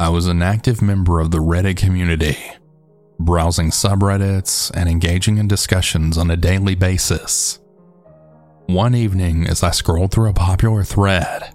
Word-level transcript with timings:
I 0.00 0.10
was 0.10 0.28
an 0.28 0.42
active 0.42 0.80
member 0.80 1.18
of 1.18 1.32
the 1.32 1.38
Reddit 1.38 1.76
community, 1.76 2.36
browsing 3.18 3.70
subreddits 3.70 4.70
and 4.72 4.88
engaging 4.88 5.38
in 5.38 5.48
discussions 5.48 6.16
on 6.16 6.30
a 6.30 6.36
daily 6.36 6.76
basis. 6.76 7.58
One 8.66 8.94
evening, 8.94 9.48
as 9.48 9.64
I 9.64 9.72
scrolled 9.72 10.12
through 10.12 10.28
a 10.28 10.34
popular 10.34 10.84
thread, 10.84 11.52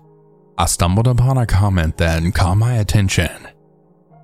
I 0.58 0.66
stumbled 0.66 1.08
upon 1.08 1.38
a 1.38 1.46
comment 1.46 1.98
that 2.00 2.22
caught 2.34 2.58
my 2.58 2.74
attention. 2.74 3.48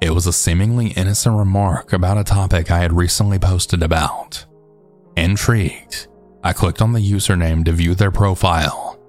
It 0.01 0.09
was 0.09 0.27
a 0.27 0.33
seemingly 0.33 0.87
innocent 0.87 1.37
remark 1.37 1.93
about 1.93 2.17
a 2.17 2.25
topic 2.25 2.69
I 2.69 2.79
had 2.79 2.91
recently 2.91 3.39
posted 3.39 3.81
about. 3.81 4.45
Intrigued, 5.15 6.07
I 6.43 6.51
clicked 6.51 6.81
on 6.81 6.91
the 6.91 6.99
username 6.99 7.63
to 7.65 7.71
view 7.71 7.95
their 7.95 8.11
profile. 8.11 8.99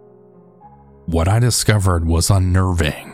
What 1.07 1.27
I 1.27 1.41
discovered 1.41 2.07
was 2.07 2.31
unnerving. 2.31 3.10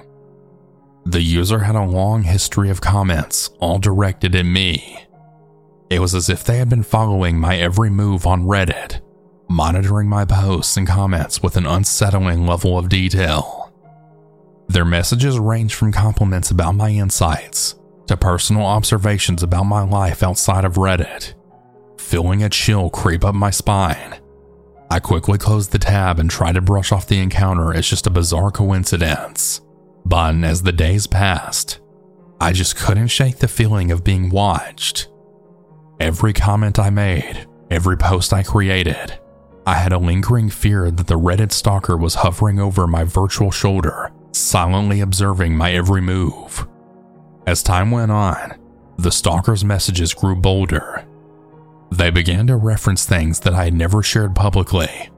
The 1.06 1.22
user 1.22 1.60
had 1.60 1.76
a 1.76 1.84
long 1.84 2.24
history 2.24 2.68
of 2.68 2.80
comments, 2.80 3.50
all 3.60 3.78
directed 3.78 4.34
at 4.34 4.44
me. 4.44 5.06
It 5.88 6.00
was 6.00 6.14
as 6.14 6.28
if 6.28 6.44
they 6.44 6.58
had 6.58 6.68
been 6.68 6.82
following 6.82 7.38
my 7.38 7.56
every 7.56 7.90
move 7.90 8.26
on 8.26 8.42
Reddit, 8.42 9.00
monitoring 9.48 10.08
my 10.08 10.24
posts 10.24 10.76
and 10.76 10.86
comments 10.86 11.42
with 11.42 11.56
an 11.56 11.66
unsettling 11.66 12.46
level 12.46 12.76
of 12.76 12.88
detail. 12.88 13.72
Their 14.68 14.84
messages 14.84 15.38
ranged 15.38 15.74
from 15.74 15.92
compliments 15.92 16.50
about 16.50 16.74
my 16.74 16.90
insights 16.90 17.76
to 18.08 18.16
personal 18.16 18.66
observations 18.66 19.42
about 19.42 19.64
my 19.64 19.82
life 19.82 20.22
outside 20.22 20.64
of 20.64 20.74
Reddit 20.74 21.34
feeling 22.06 22.42
a 22.42 22.48
chill 22.48 22.88
creep 22.88 23.24
up 23.24 23.34
my 23.34 23.50
spine. 23.50 24.20
I 24.90 25.00
quickly 25.00 25.38
closed 25.38 25.72
the 25.72 25.78
tab 25.78 26.20
and 26.20 26.30
tried 26.30 26.54
to 26.54 26.60
brush 26.60 26.92
off 26.92 27.08
the 27.08 27.18
encounter 27.18 27.74
as 27.74 27.88
just 27.88 28.06
a 28.06 28.10
bizarre 28.10 28.52
coincidence. 28.52 29.60
But 30.06 30.36
as 30.44 30.62
the 30.62 30.72
days 30.72 31.06
passed, 31.06 31.80
I 32.40 32.52
just 32.52 32.76
couldn't 32.76 33.08
shake 33.08 33.38
the 33.38 33.48
feeling 33.48 33.90
of 33.90 34.04
being 34.04 34.30
watched. 34.30 35.08
Every 35.98 36.32
comment 36.32 36.78
I 36.78 36.90
made, 36.90 37.46
every 37.70 37.96
post 37.96 38.32
I 38.32 38.42
created, 38.42 39.18
I 39.66 39.74
had 39.74 39.92
a 39.92 39.98
lingering 39.98 40.48
fear 40.48 40.90
that 40.90 41.08
the 41.08 41.18
Reddit 41.18 41.50
stalker 41.50 41.96
was 41.96 42.14
hovering 42.14 42.60
over 42.60 42.86
my 42.86 43.02
virtual 43.04 43.50
shoulder, 43.50 44.12
silently 44.32 45.00
observing 45.00 45.56
my 45.56 45.72
every 45.72 46.00
move. 46.00 46.68
As 47.46 47.62
time 47.62 47.90
went 47.90 48.12
on, 48.12 48.54
the 48.98 49.10
stalker's 49.10 49.64
messages 49.64 50.14
grew 50.14 50.36
bolder, 50.36 51.04
they 51.90 52.10
began 52.10 52.46
to 52.48 52.56
reference 52.56 53.04
things 53.04 53.40
that 53.40 53.54
I 53.54 53.64
had 53.64 53.74
never 53.74 54.02
shared 54.02 54.34
publicly, 54.34 55.08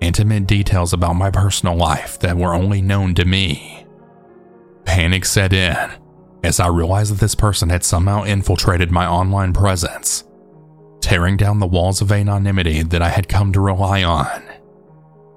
intimate 0.00 0.46
details 0.46 0.92
about 0.92 1.14
my 1.14 1.30
personal 1.30 1.76
life 1.76 2.18
that 2.20 2.36
were 2.36 2.54
only 2.54 2.82
known 2.82 3.14
to 3.14 3.24
me. 3.24 3.77
Panic 4.88 5.26
set 5.26 5.52
in 5.52 5.90
as 6.42 6.58
I 6.58 6.66
realized 6.68 7.12
that 7.12 7.20
this 7.20 7.34
person 7.34 7.68
had 7.68 7.84
somehow 7.84 8.24
infiltrated 8.24 8.90
my 8.90 9.06
online 9.06 9.52
presence, 9.52 10.24
tearing 11.02 11.36
down 11.36 11.58
the 11.58 11.66
walls 11.66 12.00
of 12.00 12.10
anonymity 12.10 12.82
that 12.82 13.02
I 13.02 13.10
had 13.10 13.28
come 13.28 13.52
to 13.52 13.60
rely 13.60 14.02
on. 14.02 14.42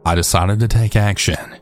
I 0.05 0.15
decided 0.15 0.61
to 0.61 0.69
take 0.69 0.95
action. 0.95 1.57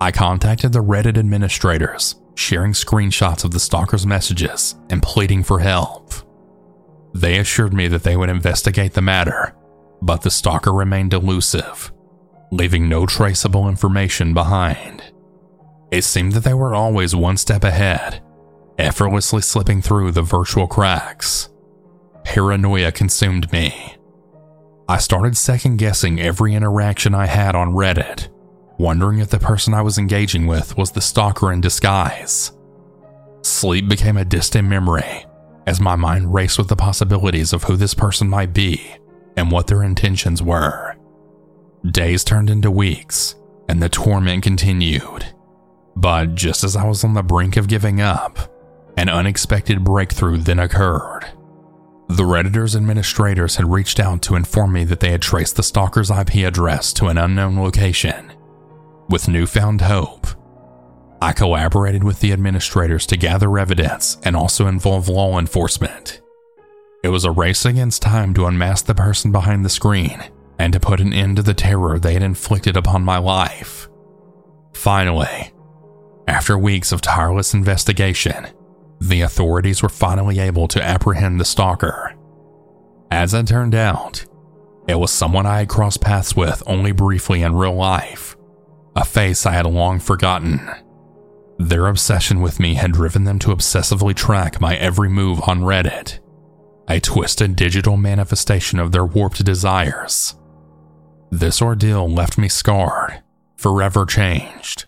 I 0.00 0.12
contacted 0.12 0.72
the 0.72 0.82
Reddit 0.82 1.18
administrators, 1.18 2.16
sharing 2.36 2.72
screenshots 2.72 3.44
of 3.44 3.50
the 3.50 3.60
stalker's 3.60 4.06
messages 4.06 4.74
and 4.88 5.02
pleading 5.02 5.42
for 5.42 5.58
help. 5.58 6.10
They 7.14 7.38
assured 7.38 7.74
me 7.74 7.86
that 7.88 8.02
they 8.02 8.16
would 8.16 8.30
investigate 8.30 8.94
the 8.94 9.02
matter, 9.02 9.54
but 10.00 10.22
the 10.22 10.30
stalker 10.30 10.72
remained 10.72 11.12
elusive, 11.12 11.92
leaving 12.50 12.88
no 12.88 13.04
traceable 13.04 13.68
information 13.68 14.32
behind. 14.32 15.13
It 15.94 16.02
seemed 16.02 16.32
that 16.32 16.42
they 16.42 16.54
were 16.54 16.74
always 16.74 17.14
one 17.14 17.36
step 17.36 17.62
ahead, 17.62 18.20
effortlessly 18.78 19.42
slipping 19.42 19.80
through 19.80 20.10
the 20.10 20.22
virtual 20.22 20.66
cracks. 20.66 21.48
Paranoia 22.24 22.90
consumed 22.90 23.52
me. 23.52 23.94
I 24.88 24.98
started 24.98 25.36
second 25.36 25.76
guessing 25.76 26.20
every 26.20 26.52
interaction 26.52 27.14
I 27.14 27.26
had 27.26 27.54
on 27.54 27.74
Reddit, 27.74 28.28
wondering 28.76 29.20
if 29.20 29.30
the 29.30 29.38
person 29.38 29.72
I 29.72 29.82
was 29.82 29.96
engaging 29.96 30.48
with 30.48 30.76
was 30.76 30.90
the 30.90 31.00
stalker 31.00 31.52
in 31.52 31.60
disguise. 31.60 32.50
Sleep 33.42 33.88
became 33.88 34.16
a 34.16 34.24
distant 34.24 34.66
memory, 34.66 35.26
as 35.64 35.80
my 35.80 35.94
mind 35.94 36.34
raced 36.34 36.58
with 36.58 36.66
the 36.66 36.74
possibilities 36.74 37.52
of 37.52 37.62
who 37.62 37.76
this 37.76 37.94
person 37.94 38.28
might 38.28 38.52
be 38.52 38.84
and 39.36 39.52
what 39.52 39.68
their 39.68 39.84
intentions 39.84 40.42
were. 40.42 40.96
Days 41.88 42.24
turned 42.24 42.50
into 42.50 42.68
weeks, 42.68 43.36
and 43.68 43.80
the 43.80 43.88
torment 43.88 44.42
continued. 44.42 45.32
But 45.96 46.34
just 46.34 46.64
as 46.64 46.76
I 46.76 46.86
was 46.86 47.04
on 47.04 47.14
the 47.14 47.22
brink 47.22 47.56
of 47.56 47.68
giving 47.68 48.00
up, 48.00 48.50
an 48.96 49.08
unexpected 49.08 49.84
breakthrough 49.84 50.38
then 50.38 50.58
occurred. 50.58 51.26
The 52.08 52.26
Redditor's 52.26 52.76
administrators 52.76 53.56
had 53.56 53.72
reached 53.72 53.98
out 53.98 54.20
to 54.22 54.36
inform 54.36 54.72
me 54.72 54.84
that 54.84 55.00
they 55.00 55.10
had 55.10 55.22
traced 55.22 55.56
the 55.56 55.62
stalker's 55.62 56.10
IP 56.10 56.46
address 56.46 56.92
to 56.94 57.06
an 57.06 57.16
unknown 57.16 57.58
location. 57.58 58.32
With 59.08 59.28
newfound 59.28 59.80
hope, 59.80 60.26
I 61.22 61.32
collaborated 61.32 62.04
with 62.04 62.20
the 62.20 62.32
administrators 62.32 63.06
to 63.06 63.16
gather 63.16 63.58
evidence 63.58 64.18
and 64.22 64.36
also 64.36 64.66
involve 64.66 65.08
law 65.08 65.38
enforcement. 65.38 66.20
It 67.02 67.08
was 67.08 67.24
a 67.24 67.30
race 67.30 67.64
against 67.64 68.02
time 68.02 68.34
to 68.34 68.46
unmask 68.46 68.84
the 68.84 68.94
person 68.94 69.32
behind 69.32 69.64
the 69.64 69.70
screen 69.70 70.22
and 70.58 70.72
to 70.74 70.80
put 70.80 71.00
an 71.00 71.14
end 71.14 71.36
to 71.36 71.42
the 71.42 71.54
terror 71.54 71.98
they 71.98 72.12
had 72.12 72.22
inflicted 72.22 72.76
upon 72.76 73.02
my 73.02 73.16
life. 73.16 73.88
Finally, 74.74 75.53
after 76.26 76.56
weeks 76.56 76.92
of 76.92 77.00
tireless 77.00 77.54
investigation, 77.54 78.46
the 79.00 79.20
authorities 79.20 79.82
were 79.82 79.88
finally 79.88 80.38
able 80.38 80.68
to 80.68 80.82
apprehend 80.82 81.38
the 81.38 81.44
stalker. 81.44 82.14
As 83.10 83.34
it 83.34 83.46
turned 83.46 83.74
out, 83.74 84.24
it 84.88 84.98
was 84.98 85.10
someone 85.10 85.46
I 85.46 85.60
had 85.60 85.68
crossed 85.68 86.00
paths 86.00 86.34
with 86.36 86.62
only 86.66 86.92
briefly 86.92 87.42
in 87.42 87.54
real 87.54 87.74
life, 87.74 88.36
a 88.96 89.04
face 89.04 89.46
I 89.46 89.52
had 89.52 89.66
long 89.66 90.00
forgotten. 90.00 90.60
Their 91.58 91.86
obsession 91.86 92.40
with 92.40 92.58
me 92.58 92.74
had 92.74 92.92
driven 92.92 93.24
them 93.24 93.38
to 93.40 93.50
obsessively 93.54 94.14
track 94.14 94.60
my 94.60 94.76
every 94.76 95.08
move 95.08 95.40
on 95.46 95.60
Reddit, 95.60 96.18
a 96.88 97.00
twisted 97.00 97.56
digital 97.56 97.96
manifestation 97.96 98.78
of 98.78 98.92
their 98.92 99.04
warped 99.04 99.44
desires. 99.44 100.34
This 101.30 101.62
ordeal 101.62 102.08
left 102.08 102.38
me 102.38 102.48
scarred, 102.48 103.22
forever 103.56 104.04
changed. 104.04 104.86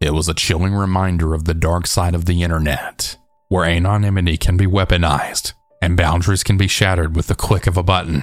It 0.00 0.14
was 0.14 0.28
a 0.28 0.34
chilling 0.34 0.74
reminder 0.74 1.34
of 1.34 1.44
the 1.44 1.52
dark 1.52 1.86
side 1.86 2.14
of 2.14 2.24
the 2.24 2.42
internet, 2.42 3.18
where 3.48 3.66
anonymity 3.66 4.38
can 4.38 4.56
be 4.56 4.64
weaponized 4.64 5.52
and 5.82 5.96
boundaries 5.96 6.42
can 6.42 6.56
be 6.56 6.66
shattered 6.66 7.14
with 7.14 7.26
the 7.26 7.34
click 7.34 7.66
of 7.66 7.76
a 7.76 7.82
button. 7.82 8.22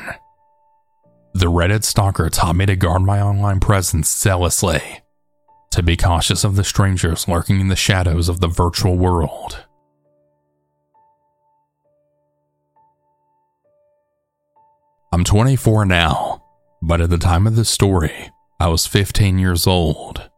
The 1.34 1.52
Reddit 1.52 1.84
stalker 1.84 2.30
taught 2.30 2.56
me 2.56 2.66
to 2.66 2.76
guard 2.76 3.04
my 3.04 3.22
online 3.22 3.60
presence 3.60 4.10
zealously 4.16 4.82
to 5.70 5.84
be 5.84 5.96
cautious 5.96 6.44
of 6.44 6.56
the 6.56 6.64
strangers 6.64 7.28
lurking 7.28 7.60
in 7.60 7.68
the 7.68 7.76
shadows 7.76 8.28
of 8.28 8.40
the 8.40 8.48
virtual 8.48 8.98
world. 8.98 9.64
I'm 15.14 15.24
24 15.24 15.86
now, 15.86 16.44
but 16.82 17.02
at 17.02 17.12
the 17.12 17.20
time 17.20 17.46
of 17.46 17.56
this 17.56 17.70
story, 17.70 18.32
I 18.60 18.68
was 18.68 18.88
15 18.88 19.38
years 19.38 19.68
old. 19.68 20.30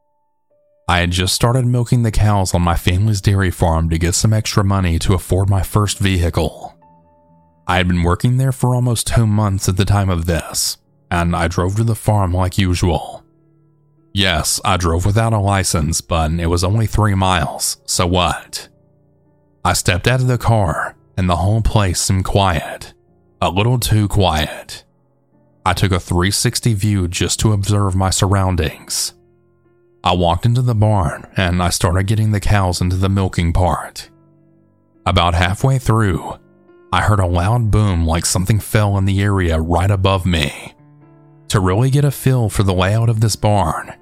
I 0.90 1.02
had 1.02 1.12
just 1.12 1.36
started 1.36 1.68
milking 1.68 2.02
the 2.02 2.10
cows 2.10 2.56
on 2.56 2.64
my 2.64 2.74
family's 2.74 3.22
dairy 3.22 3.52
farm 3.52 3.92
to 3.92 4.00
get 4.00 4.16
some 4.16 4.34
extra 4.34 4.64
money 4.64 4.98
to 4.98 5.14
afford 5.14 5.48
my 5.48 5.62
first 5.62 6.00
vehicle. 6.00 6.76
I 7.68 7.78
had 7.78 7.88
been 7.88 8.02
working 8.02 8.38
there 8.38 8.52
for 8.52 8.74
almost 8.74 9.06
two 9.06 9.28
months 9.28 9.70
at 9.70 9.78
the 9.78 9.86
time 9.86 10.10
of 10.10 10.26
this, 10.26 10.78
and 11.12 11.36
I 11.36 11.48
drove 11.48 11.76
to 11.76 11.84
the 11.84 11.94
farm 11.94 12.34
like 12.34 12.58
usual. 12.58 13.24
Yes, 14.16 14.60
I 14.66 14.78
drove 14.78 15.06
without 15.06 15.32
a 15.32 15.38
license, 15.38 16.02
but 16.02 16.32
it 16.32 16.48
was 16.48 16.64
only 16.64 16.88
three 16.88 17.14
miles, 17.14 17.78
so 17.86 18.08
what? 18.08 18.68
I 19.64 19.74
stepped 19.74 20.08
out 20.08 20.22
of 20.22 20.28
the 20.28 20.40
car, 20.40 20.96
and 21.16 21.30
the 21.30 21.36
whole 21.36 21.62
place 21.62 22.02
seemed 22.02 22.26
quiet. 22.26 22.96
A 23.44 23.52
little 23.52 23.78
too 23.78 24.08
quiet. 24.08 24.86
I 25.64 25.74
took 25.74 25.92
a 25.92 26.00
360 26.00 26.74
view 26.74 27.08
just 27.08 27.40
to 27.42 27.54
observe 27.54 27.94
my 27.94 28.10
surroundings. 28.10 29.14
I 30.04 30.14
walked 30.14 30.46
into 30.46 30.62
the 30.62 30.76
barn 30.76 31.28
and 31.36 31.62
I 31.62 31.70
started 31.70 32.08
getting 32.08 32.32
the 32.32 32.40
cows 32.40 32.80
into 32.80 32.96
the 32.96 33.10
milking 33.10 33.52
part. 33.52 34.10
About 35.06 35.34
halfway 35.34 35.78
through, 35.78 36.40
I 36.92 37.02
heard 37.02 37.20
a 37.20 37.28
loud 37.28 37.70
boom 37.70 38.06
like 38.06 38.26
something 38.26 38.60
fell 38.60 38.98
in 38.98 39.06
the 39.06 39.22
area 39.22 39.60
right 39.60 39.92
above 39.92 40.26
me. 40.26 40.74
To 41.50 41.60
really 41.60 41.90
get 41.90 42.06
a 42.06 42.12
feel 42.12 42.50
for 42.50 42.64
the 42.64 42.74
layout 42.74 43.10
of 43.10 43.20
this 43.20 43.36
barn, 43.36 43.94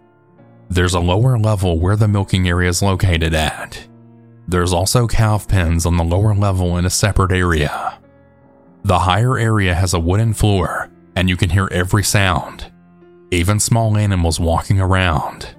there's 0.70 0.94
a 0.94 1.00
lower 1.00 1.38
level 1.40 1.80
where 1.80 1.96
the 1.96 2.08
milking 2.08 2.48
area 2.48 2.70
is 2.70 2.82
located 2.82 3.34
at. 3.34 3.88
There's 4.48 4.74
also 4.74 5.08
cow 5.08 5.40
pens 5.40 5.86
on 5.86 5.98
the 5.98 6.04
lower 6.04 6.36
level 6.36 6.78
in 6.78 6.86
a 6.86 6.90
separate 6.90 7.32
area. 7.32 8.00
The 8.84 9.00
higher 9.00 9.38
area 9.38 9.74
has 9.74 9.94
a 9.94 10.00
wooden 10.00 10.34
floor, 10.34 10.90
and 11.16 11.28
you 11.28 11.36
can 11.36 11.50
hear 11.50 11.68
every 11.72 12.04
sound, 12.04 12.72
even 13.32 13.60
small 13.60 13.98
animals 13.98 14.40
walking 14.40 14.80
around. 14.80 15.57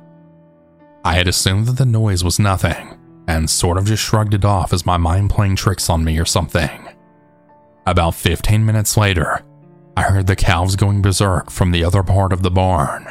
I 1.09 1.15
had 1.15 1.27
assumed 1.27 1.65
that 1.65 1.79
the 1.79 1.87
noise 1.87 2.23
was 2.23 2.39
nothing, 2.39 2.99
and 3.27 3.49
sort 3.49 3.79
of 3.79 3.87
just 3.87 4.03
shrugged 4.03 4.35
it 4.35 4.45
off 4.45 4.75
as 4.75 4.85
my 4.85 4.99
mind 4.99 5.31
playing 5.31 5.57
tricks 5.57 5.89
on 5.89 6.05
me 6.05 6.19
or 6.19 6.27
something. 6.27 6.87
About 7.87 8.15
15 8.15 8.67
minutes 8.67 8.95
later, 8.95 9.41
I 9.97 10.03
heard 10.03 10.27
the 10.27 10.37
calves 10.37 10.77
going 10.77 11.01
berserk 11.01 11.51
from 11.51 11.71
the 11.71 11.83
other 11.83 12.03
part 12.03 12.35
of 12.35 12.43
the 12.43 12.51
barn. 12.51 13.11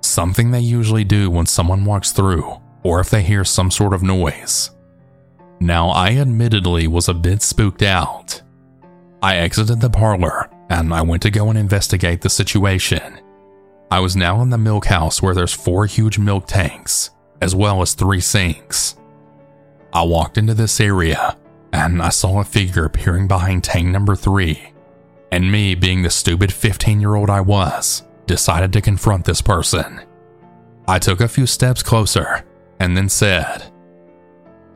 Something 0.00 0.50
they 0.50 0.58
usually 0.58 1.04
do 1.04 1.30
when 1.30 1.46
someone 1.46 1.84
walks 1.84 2.10
through 2.10 2.60
or 2.82 2.98
if 2.98 3.10
they 3.10 3.22
hear 3.22 3.44
some 3.44 3.70
sort 3.70 3.94
of 3.94 4.02
noise. 4.02 4.72
Now, 5.60 5.90
I 5.90 6.16
admittedly 6.16 6.88
was 6.88 7.08
a 7.08 7.14
bit 7.14 7.40
spooked 7.40 7.84
out. 7.84 8.42
I 9.22 9.36
exited 9.36 9.80
the 9.80 9.90
parlor 9.90 10.50
and 10.70 10.92
I 10.92 11.02
went 11.02 11.22
to 11.22 11.30
go 11.30 11.50
and 11.50 11.56
investigate 11.56 12.22
the 12.22 12.30
situation. 12.30 13.20
I 13.90 14.00
was 14.00 14.16
now 14.16 14.42
in 14.42 14.50
the 14.50 14.58
milk 14.58 14.86
house 14.86 15.22
where 15.22 15.34
there's 15.34 15.52
four 15.52 15.86
huge 15.86 16.18
milk 16.18 16.46
tanks, 16.46 17.10
as 17.40 17.54
well 17.54 17.82
as 17.82 17.94
three 17.94 18.20
sinks. 18.20 18.96
I 19.92 20.02
walked 20.02 20.38
into 20.38 20.54
this 20.54 20.80
area 20.80 21.36
and 21.72 22.02
I 22.02 22.08
saw 22.08 22.40
a 22.40 22.44
figure 22.44 22.88
peering 22.88 23.28
behind 23.28 23.62
tank 23.62 23.86
number 23.86 24.16
three. 24.16 24.72
And 25.30 25.52
me, 25.52 25.74
being 25.74 26.02
the 26.02 26.10
stupid 26.10 26.52
15 26.52 27.00
year 27.00 27.14
old 27.14 27.30
I 27.30 27.40
was, 27.40 28.02
decided 28.26 28.72
to 28.72 28.80
confront 28.80 29.24
this 29.24 29.40
person. 29.40 30.00
I 30.88 30.98
took 30.98 31.20
a 31.20 31.28
few 31.28 31.46
steps 31.46 31.82
closer 31.82 32.44
and 32.80 32.96
then 32.96 33.08
said, 33.08 33.70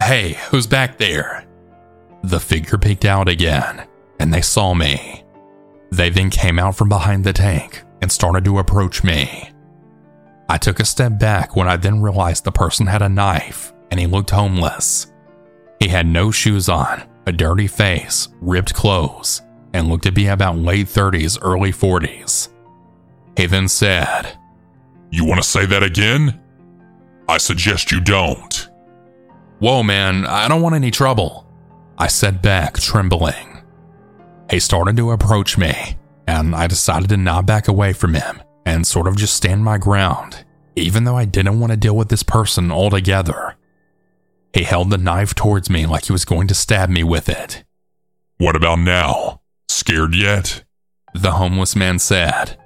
Hey, 0.02 0.38
who's 0.50 0.66
back 0.66 0.98
there? 0.98 1.46
The 2.22 2.40
figure 2.40 2.78
peeked 2.78 3.04
out 3.04 3.28
again 3.28 3.86
and 4.20 4.32
they 4.32 4.40
saw 4.40 4.72
me. 4.72 5.24
They 5.90 6.10
then 6.10 6.30
came 6.30 6.58
out 6.58 6.76
from 6.76 6.88
behind 6.88 7.24
the 7.24 7.32
tank 7.32 7.82
and 8.02 8.10
started 8.10 8.44
to 8.44 8.58
approach 8.58 9.04
me. 9.04 9.50
I 10.48 10.58
took 10.58 10.80
a 10.80 10.84
step 10.84 11.18
back 11.18 11.54
when 11.54 11.68
I 11.68 11.76
then 11.76 12.02
realized 12.02 12.44
the 12.44 12.52
person 12.52 12.86
had 12.86 13.02
a 13.02 13.08
knife 13.08 13.72
and 13.90 14.00
he 14.00 14.06
looked 14.06 14.30
homeless. 14.30 15.12
He 15.78 15.88
had 15.88 16.06
no 16.06 16.30
shoes 16.30 16.68
on, 16.68 17.02
a 17.26 17.32
dirty 17.32 17.66
face, 17.66 18.28
ripped 18.40 18.74
clothes, 18.74 19.42
and 19.72 19.88
looked 19.88 20.04
to 20.04 20.12
be 20.12 20.26
about 20.26 20.56
late 20.56 20.86
30s, 20.86 21.38
early 21.40 21.72
40s. 21.72 22.48
He 23.36 23.46
then 23.46 23.68
said, 23.68 24.36
You 25.10 25.24
want 25.24 25.42
to 25.42 25.48
say 25.48 25.66
that 25.66 25.82
again? 25.82 26.40
I 27.28 27.38
suggest 27.38 27.92
you 27.92 28.00
don't. 28.00 28.68
Whoa, 29.60 29.82
man, 29.82 30.26
I 30.26 30.48
don't 30.48 30.62
want 30.62 30.74
any 30.74 30.90
trouble. 30.90 31.46
I 31.96 32.08
said 32.08 32.42
back, 32.42 32.78
trembling. 32.78 33.62
He 34.50 34.58
started 34.58 34.96
to 34.96 35.12
approach 35.12 35.56
me, 35.56 35.96
and 36.30 36.54
I 36.54 36.68
decided 36.68 37.08
to 37.08 37.16
not 37.16 37.44
back 37.44 37.66
away 37.66 37.92
from 37.92 38.14
him 38.14 38.40
and 38.64 38.86
sort 38.86 39.08
of 39.08 39.16
just 39.16 39.34
stand 39.34 39.64
my 39.64 39.78
ground, 39.78 40.44
even 40.76 41.02
though 41.02 41.16
I 41.16 41.24
didn't 41.24 41.58
want 41.58 41.72
to 41.72 41.76
deal 41.76 41.96
with 41.96 42.08
this 42.08 42.22
person 42.22 42.70
altogether. 42.70 43.56
He 44.54 44.62
held 44.62 44.90
the 44.90 44.98
knife 44.98 45.34
towards 45.34 45.68
me 45.68 45.86
like 45.86 46.04
he 46.04 46.12
was 46.12 46.24
going 46.24 46.46
to 46.46 46.54
stab 46.54 46.88
me 46.88 47.02
with 47.02 47.28
it. 47.28 47.64
What 48.38 48.54
about 48.54 48.78
now? 48.78 49.40
Scared 49.68 50.14
yet? 50.14 50.62
The 51.14 51.32
homeless 51.32 51.74
man 51.74 51.98
said. 51.98 52.56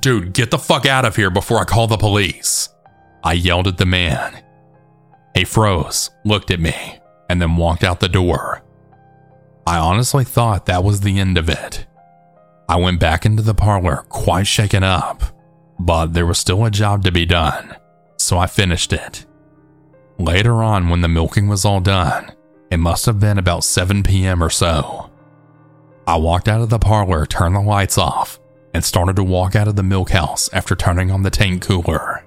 Dude, 0.00 0.34
get 0.34 0.50
the 0.50 0.58
fuck 0.58 0.84
out 0.84 1.06
of 1.06 1.16
here 1.16 1.30
before 1.30 1.58
I 1.58 1.64
call 1.64 1.86
the 1.86 1.96
police. 1.96 2.68
I 3.24 3.32
yelled 3.32 3.68
at 3.68 3.78
the 3.78 3.86
man. 3.86 4.44
He 5.34 5.44
froze, 5.44 6.10
looked 6.26 6.50
at 6.50 6.60
me, 6.60 6.98
and 7.30 7.40
then 7.40 7.56
walked 7.56 7.84
out 7.84 8.00
the 8.00 8.08
door. 8.08 8.62
I 9.66 9.78
honestly 9.78 10.24
thought 10.24 10.66
that 10.66 10.84
was 10.84 11.00
the 11.00 11.18
end 11.18 11.38
of 11.38 11.48
it. 11.48 11.86
I 12.68 12.76
went 12.76 12.98
back 12.98 13.24
into 13.24 13.42
the 13.42 13.54
parlor 13.54 14.04
quite 14.08 14.46
shaken 14.46 14.82
up, 14.82 15.22
but 15.78 16.14
there 16.14 16.26
was 16.26 16.38
still 16.38 16.64
a 16.64 16.70
job 16.70 17.04
to 17.04 17.12
be 17.12 17.24
done, 17.24 17.76
so 18.16 18.38
I 18.38 18.48
finished 18.48 18.92
it. 18.92 19.24
Later 20.18 20.62
on, 20.62 20.88
when 20.88 21.00
the 21.00 21.08
milking 21.08 21.46
was 21.46 21.64
all 21.64 21.80
done, 21.80 22.32
it 22.70 22.78
must 22.78 23.06
have 23.06 23.20
been 23.20 23.38
about 23.38 23.62
7 23.62 24.02
p.m. 24.02 24.42
or 24.42 24.50
so. 24.50 25.10
I 26.08 26.16
walked 26.16 26.48
out 26.48 26.60
of 26.60 26.70
the 26.70 26.80
parlor, 26.80 27.24
turned 27.24 27.54
the 27.54 27.60
lights 27.60 27.98
off, 27.98 28.40
and 28.74 28.84
started 28.84 29.14
to 29.16 29.24
walk 29.24 29.54
out 29.54 29.68
of 29.68 29.76
the 29.76 29.82
milk 29.84 30.10
house 30.10 30.52
after 30.52 30.74
turning 30.74 31.12
on 31.12 31.22
the 31.22 31.30
tank 31.30 31.62
cooler. 31.62 32.24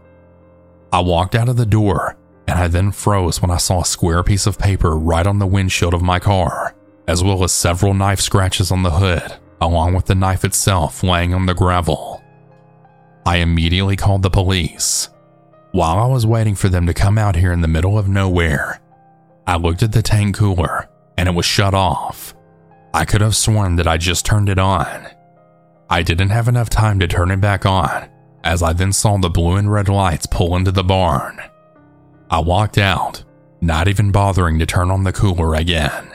I 0.94 1.02
walked 1.02 1.36
out 1.36 1.50
of 1.50 1.58
the 1.58 1.66
door, 1.66 2.16
and 2.48 2.58
I 2.58 2.70
then 2.70 2.92
froze 2.94 3.42
when 3.42 3.52
I 3.52 3.58
saw 3.58 3.82
a 3.82 3.86
square 3.86 4.24
piece 4.24 4.48
of 4.48 4.58
paper 4.58 4.98
right 4.98 5.28
on 5.28 5.40
the 5.40 5.48
windshield 5.48 5.94
of 5.94 6.02
my 6.02 6.20
car, 6.20 6.76
as 7.10 7.24
well 7.24 7.44
as 7.44 7.52
several 7.52 7.94
knife 7.94 8.22
scratches 8.22 8.72
on 8.72 8.84
the 8.84 8.92
hood 8.92 9.38
along 9.62 9.94
with 9.94 10.06
the 10.06 10.16
knife 10.16 10.46
itself 10.46 11.04
laying 11.04 11.34
on 11.34 11.46
the 11.46 11.54
gravel. 11.54 12.24
I 13.26 13.38
immediately 13.38 13.96
called 13.96 14.24
the 14.24 14.30
police. 14.30 15.10
While 15.72 16.00
I 16.00 16.08
was 16.08 16.26
waiting 16.26 16.56
for 16.56 16.70
them 16.70 16.88
to 16.88 16.94
come 16.94 17.18
out 17.18 17.36
here 17.36 17.52
in 17.52 17.62
the 17.62 17.68
middle 17.68 17.98
of 17.98 18.10
nowhere, 18.10 18.82
I 19.46 19.58
looked 19.58 19.84
at 19.84 19.92
the 19.92 20.02
tank 20.02 20.36
cooler 20.36 20.90
and 21.18 21.30
it 21.30 21.36
was 21.36 21.46
shut 21.46 21.74
off. 21.74 22.34
I 22.94 23.06
could 23.06 23.22
have 23.22 23.36
sworn 23.36 23.76
that 23.76 23.88
I 23.88 23.98
just 23.98 24.26
turned 24.26 24.50
it 24.50 24.58
on. 24.58 25.08
I 25.90 26.02
didn't 26.02 26.30
have 26.30 26.48
enough 26.48 26.70
time 26.70 27.00
to 27.00 27.08
turn 27.08 27.30
it 27.32 27.42
back 27.42 27.66
on, 27.66 28.10
as 28.44 28.64
I 28.64 28.74
then 28.74 28.94
saw 28.94 29.18
the 29.18 29.30
blue 29.30 29.56
and 29.58 29.72
red 29.72 29.90
lights 29.90 30.26
pull 30.26 30.56
into 30.56 30.72
the 30.72 30.84
barn. 30.84 31.40
I 32.32 32.40
walked 32.40 32.78
out, 32.78 33.24
not 33.62 33.88
even 33.88 34.12
bothering 34.12 34.60
to 34.60 34.66
turn 34.66 34.92
on 34.92 35.04
the 35.04 35.14
cooler 35.14 35.56
again. 35.56 36.10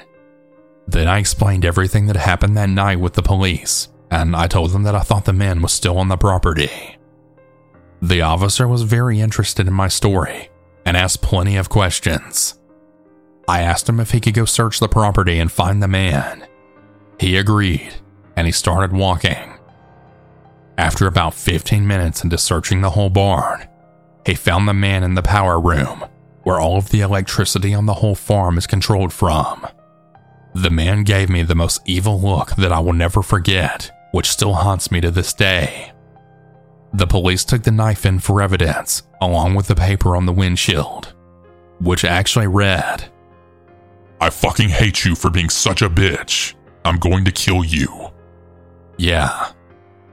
Then 0.86 1.08
I 1.08 1.18
explained 1.18 1.64
everything 1.64 2.06
that 2.06 2.16
happened 2.16 2.56
that 2.56 2.68
night 2.68 3.00
with 3.00 3.14
the 3.14 3.22
police, 3.22 3.88
and 4.10 4.36
I 4.36 4.46
told 4.46 4.70
them 4.70 4.82
that 4.84 4.94
I 4.94 5.00
thought 5.00 5.24
the 5.24 5.32
man 5.32 5.62
was 5.62 5.72
still 5.72 5.98
on 5.98 6.08
the 6.08 6.16
property. 6.16 6.96
The 8.02 8.20
officer 8.20 8.68
was 8.68 8.82
very 8.82 9.20
interested 9.20 9.66
in 9.66 9.72
my 9.72 9.88
story 9.88 10.50
and 10.84 10.96
asked 10.96 11.22
plenty 11.22 11.56
of 11.56 11.70
questions. 11.70 12.58
I 13.48 13.62
asked 13.62 13.88
him 13.88 14.00
if 14.00 14.10
he 14.10 14.20
could 14.20 14.34
go 14.34 14.44
search 14.44 14.78
the 14.78 14.88
property 14.88 15.38
and 15.38 15.50
find 15.50 15.82
the 15.82 15.88
man. 15.88 16.46
He 17.18 17.36
agreed, 17.36 17.94
and 18.36 18.46
he 18.46 18.52
started 18.52 18.92
walking. 18.92 19.54
After 20.76 21.06
about 21.06 21.34
15 21.34 21.86
minutes 21.86 22.24
into 22.24 22.36
searching 22.36 22.80
the 22.80 22.90
whole 22.90 23.10
barn, 23.10 23.66
he 24.26 24.34
found 24.34 24.66
the 24.66 24.74
man 24.74 25.02
in 25.02 25.14
the 25.14 25.22
power 25.22 25.60
room, 25.60 26.04
where 26.42 26.58
all 26.58 26.76
of 26.76 26.90
the 26.90 27.00
electricity 27.00 27.72
on 27.74 27.86
the 27.86 27.94
whole 27.94 28.14
farm 28.14 28.58
is 28.58 28.66
controlled 28.66 29.12
from. 29.12 29.66
The 30.54 30.70
man 30.70 31.02
gave 31.02 31.28
me 31.28 31.42
the 31.42 31.54
most 31.54 31.82
evil 31.84 32.20
look 32.20 32.54
that 32.56 32.72
I 32.72 32.78
will 32.78 32.92
never 32.92 33.22
forget, 33.22 33.90
which 34.12 34.30
still 34.30 34.54
haunts 34.54 34.90
me 34.90 35.00
to 35.00 35.10
this 35.10 35.32
day. 35.32 35.92
The 36.92 37.06
police 37.08 37.44
took 37.44 37.64
the 37.64 37.72
knife 37.72 38.06
in 38.06 38.20
for 38.20 38.40
evidence, 38.40 39.02
along 39.20 39.54
with 39.54 39.66
the 39.66 39.74
paper 39.74 40.14
on 40.14 40.26
the 40.26 40.32
windshield, 40.32 41.12
which 41.80 42.04
actually 42.04 42.46
read 42.46 43.10
I 44.20 44.30
fucking 44.30 44.70
hate 44.70 45.04
you 45.04 45.14
for 45.14 45.28
being 45.28 45.50
such 45.50 45.82
a 45.82 45.90
bitch. 45.90 46.54
I'm 46.84 46.98
going 46.98 47.24
to 47.26 47.32
kill 47.32 47.64
you. 47.64 48.10
Yeah, 48.96 49.50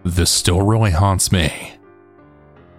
this 0.03 0.29
still 0.29 0.63
really 0.63 0.91
haunts 0.91 1.31
me. 1.31 1.75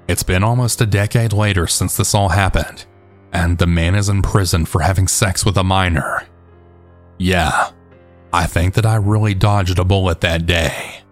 It's 0.09 0.25
been 0.25 0.43
almost 0.43 0.81
a 0.81 0.87
decade 0.87 1.33
later 1.33 1.67
since 1.67 1.97
this 1.97 2.15
all 2.15 2.29
happened, 2.29 2.85
and 3.33 3.57
the 3.57 3.67
man 3.67 3.95
is 3.95 4.09
in 4.09 4.21
prison 4.21 4.67
for 4.67 4.83
having 4.83 5.09
sex 5.09 5.47
with 5.47 5.57
a 5.57 5.65
minor. 5.65 6.27
Yeah, 7.19 7.71
I 8.33 8.47
think 8.47 8.75
that 8.75 8.87
I 8.87 8.97
really 8.97 9.35
dodged 9.35 9.79
a 9.79 9.85
bullet 9.85 10.21
that 10.23 10.47
day. 10.47 11.03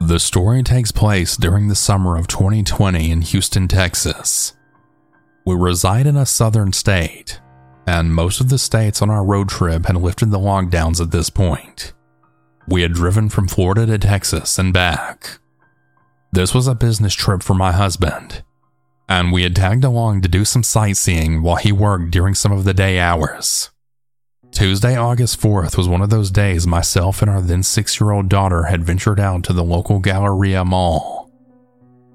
The 0.00 0.18
story 0.18 0.64
takes 0.64 0.90
place 0.90 1.36
during 1.36 1.68
the 1.68 1.76
summer 1.76 2.16
of 2.16 2.26
2020 2.26 3.10
in 3.10 3.22
Houston, 3.22 3.68
Texas. 3.68 4.54
We 5.46 5.54
reside 5.54 6.06
in 6.08 6.16
a 6.16 6.26
southern 6.26 6.72
state, 6.72 7.40
and 7.86 8.12
most 8.12 8.40
of 8.40 8.48
the 8.48 8.58
states 8.58 9.00
on 9.00 9.10
our 9.10 9.24
road 9.24 9.48
trip 9.48 9.86
had 9.86 9.96
lifted 9.96 10.30
the 10.30 10.40
lockdowns 10.40 11.00
at 11.00 11.12
this 11.12 11.30
point. 11.30 11.92
We 12.66 12.82
had 12.82 12.92
driven 12.92 13.28
from 13.28 13.48
Florida 13.48 13.86
to 13.86 13.98
Texas 13.98 14.58
and 14.58 14.72
back. 14.72 15.38
This 16.32 16.52
was 16.52 16.66
a 16.66 16.74
business 16.74 17.14
trip 17.14 17.42
for 17.42 17.54
my 17.54 17.72
husband, 17.72 18.42
and 19.12 19.30
we 19.30 19.42
had 19.42 19.54
tagged 19.54 19.84
along 19.84 20.22
to 20.22 20.28
do 20.28 20.42
some 20.42 20.62
sightseeing 20.62 21.42
while 21.42 21.56
he 21.56 21.70
worked 21.70 22.10
during 22.10 22.34
some 22.34 22.50
of 22.50 22.64
the 22.64 22.72
day 22.72 22.98
hours. 22.98 23.70
Tuesday, 24.50 24.96
August 24.96 25.38
4th 25.38 25.76
was 25.76 25.86
one 25.86 26.00
of 26.00 26.08
those 26.08 26.30
days 26.30 26.66
myself 26.66 27.20
and 27.20 27.30
our 27.30 27.42
then 27.42 27.62
six 27.62 28.00
year 28.00 28.10
old 28.10 28.30
daughter 28.30 28.64
had 28.64 28.84
ventured 28.84 29.20
out 29.20 29.44
to 29.44 29.52
the 29.52 29.62
local 29.62 29.98
Galleria 29.98 30.64
Mall. 30.64 31.30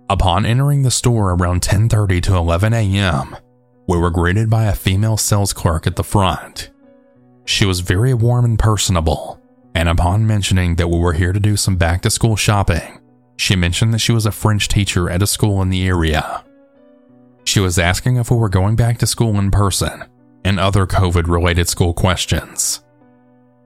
Upon 0.09 0.43
entering 0.43 0.81
the 0.81 0.89
store 0.89 1.33
around 1.33 1.61
10:30 1.61 2.19
to 2.23 2.35
11 2.35 2.73
a.m., 2.73 3.35
we 3.87 3.97
were 3.97 4.09
greeted 4.09 4.49
by 4.49 4.65
a 4.65 4.73
female 4.73 5.17
sales 5.17 5.53
clerk 5.53 5.85
at 5.85 5.97
the 5.97 6.03
front. 6.03 6.71
She 7.45 7.65
was 7.67 7.81
very 7.81 8.15
warm 8.15 8.43
and 8.43 8.57
personable, 8.57 9.39
and 9.75 9.87
upon 9.87 10.25
mentioning 10.25 10.77
that 10.77 10.89
we 10.89 10.97
were 10.97 11.13
here 11.13 11.33
to 11.33 11.39
do 11.39 11.57
some 11.57 11.75
back 11.75 12.01
to 12.01 12.09
school 12.09 12.35
shopping, 12.35 12.99
she 13.37 13.55
mentioned 13.55 13.93
that 13.93 13.99
she 13.99 14.13
was 14.13 14.25
a 14.25 14.31
French 14.31 14.67
teacher 14.67 15.11
at 15.11 15.21
a 15.21 15.27
school 15.27 15.61
in 15.61 15.69
the 15.69 15.87
area. 15.87 16.43
She 17.47 17.61
was 17.61 17.79
asking 17.79 18.17
if 18.17 18.29
we 18.29 18.35
were 18.35 18.49
going 18.49 18.75
back 18.75 18.97
to 18.97 19.07
school 19.07 19.39
in 19.39 19.51
person 19.51 20.03
and 20.43 20.59
other 20.59 20.85
COVID 20.85 21.29
related 21.29 21.69
school 21.69 21.93
questions. 21.93 22.83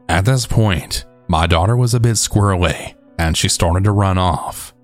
At 0.07 0.23
this 0.23 0.45
point, 0.45 1.05
my 1.27 1.47
daughter 1.47 1.75
was 1.75 1.95
a 1.95 1.99
bit 1.99 2.13
squirrely 2.13 2.93
and 3.17 3.35
she 3.35 3.49
started 3.49 3.85
to 3.85 3.91
run 3.91 4.19
off. 4.19 4.75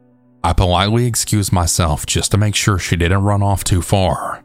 I 0.44 0.54
politely 0.54 1.06
excused 1.06 1.54
myself 1.54 2.08
just 2.08 2.32
to 2.32 2.40
make 2.40 2.56
sure 2.56 2.80
she 2.80 2.96
didn't 2.96 3.22
run 3.22 3.44
off 3.44 3.64
too 3.64 3.84
far. 3.84 4.44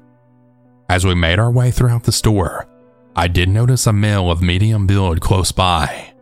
As 0.91 1.07
we 1.07 1.15
made 1.15 1.39
our 1.39 1.51
way 1.51 1.71
throughout 1.71 2.05
the 2.05 2.13
store, 2.13 2.69
I 3.17 3.29
did 3.29 3.49
notice 3.49 3.87
a 3.87 3.93
male 3.95 4.31
of 4.31 4.43
medium 4.43 4.87
build 4.87 5.23
close 5.23 5.51
by. 5.51 6.13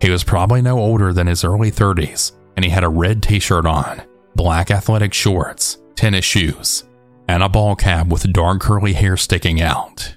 He 0.00 0.08
was 0.08 0.24
probably 0.24 0.62
no 0.62 0.78
older 0.78 1.12
than 1.12 1.26
his 1.26 1.44
early 1.44 1.70
30s, 1.70 2.32
and 2.56 2.64
he 2.64 2.70
had 2.70 2.84
a 2.84 2.88
red 2.88 3.22
t 3.22 3.38
shirt 3.38 3.66
on, 3.66 4.00
black 4.34 4.70
athletic 4.70 5.12
shorts, 5.12 5.76
tennis 5.94 6.24
shoes, 6.24 6.84
and 7.30 7.44
a 7.44 7.48
ball 7.48 7.76
cap 7.76 8.08
with 8.08 8.32
dark 8.32 8.60
curly 8.60 8.92
hair 8.92 9.16
sticking 9.16 9.62
out. 9.62 10.16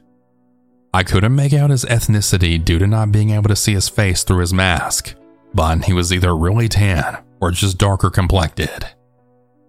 I 0.96 1.04
couldn't 1.04 1.36
make 1.36 1.54
out 1.54 1.70
his 1.70 1.86
ethnicity 1.86 2.64
due 2.64 2.80
to 2.80 2.88
not 2.88 3.12
being 3.12 3.30
able 3.30 3.50
to 3.50 3.56
see 3.56 3.74
his 3.74 3.88
face 3.88 4.24
through 4.24 4.40
his 4.40 4.52
mask, 4.52 5.14
but 5.54 5.86
he 5.86 5.94
was 5.94 6.12
either 6.12 6.36
really 6.36 6.68
tan 6.68 7.24
or 7.40 7.52
just 7.52 7.78
darker 7.78 8.10
complected. 8.10 8.88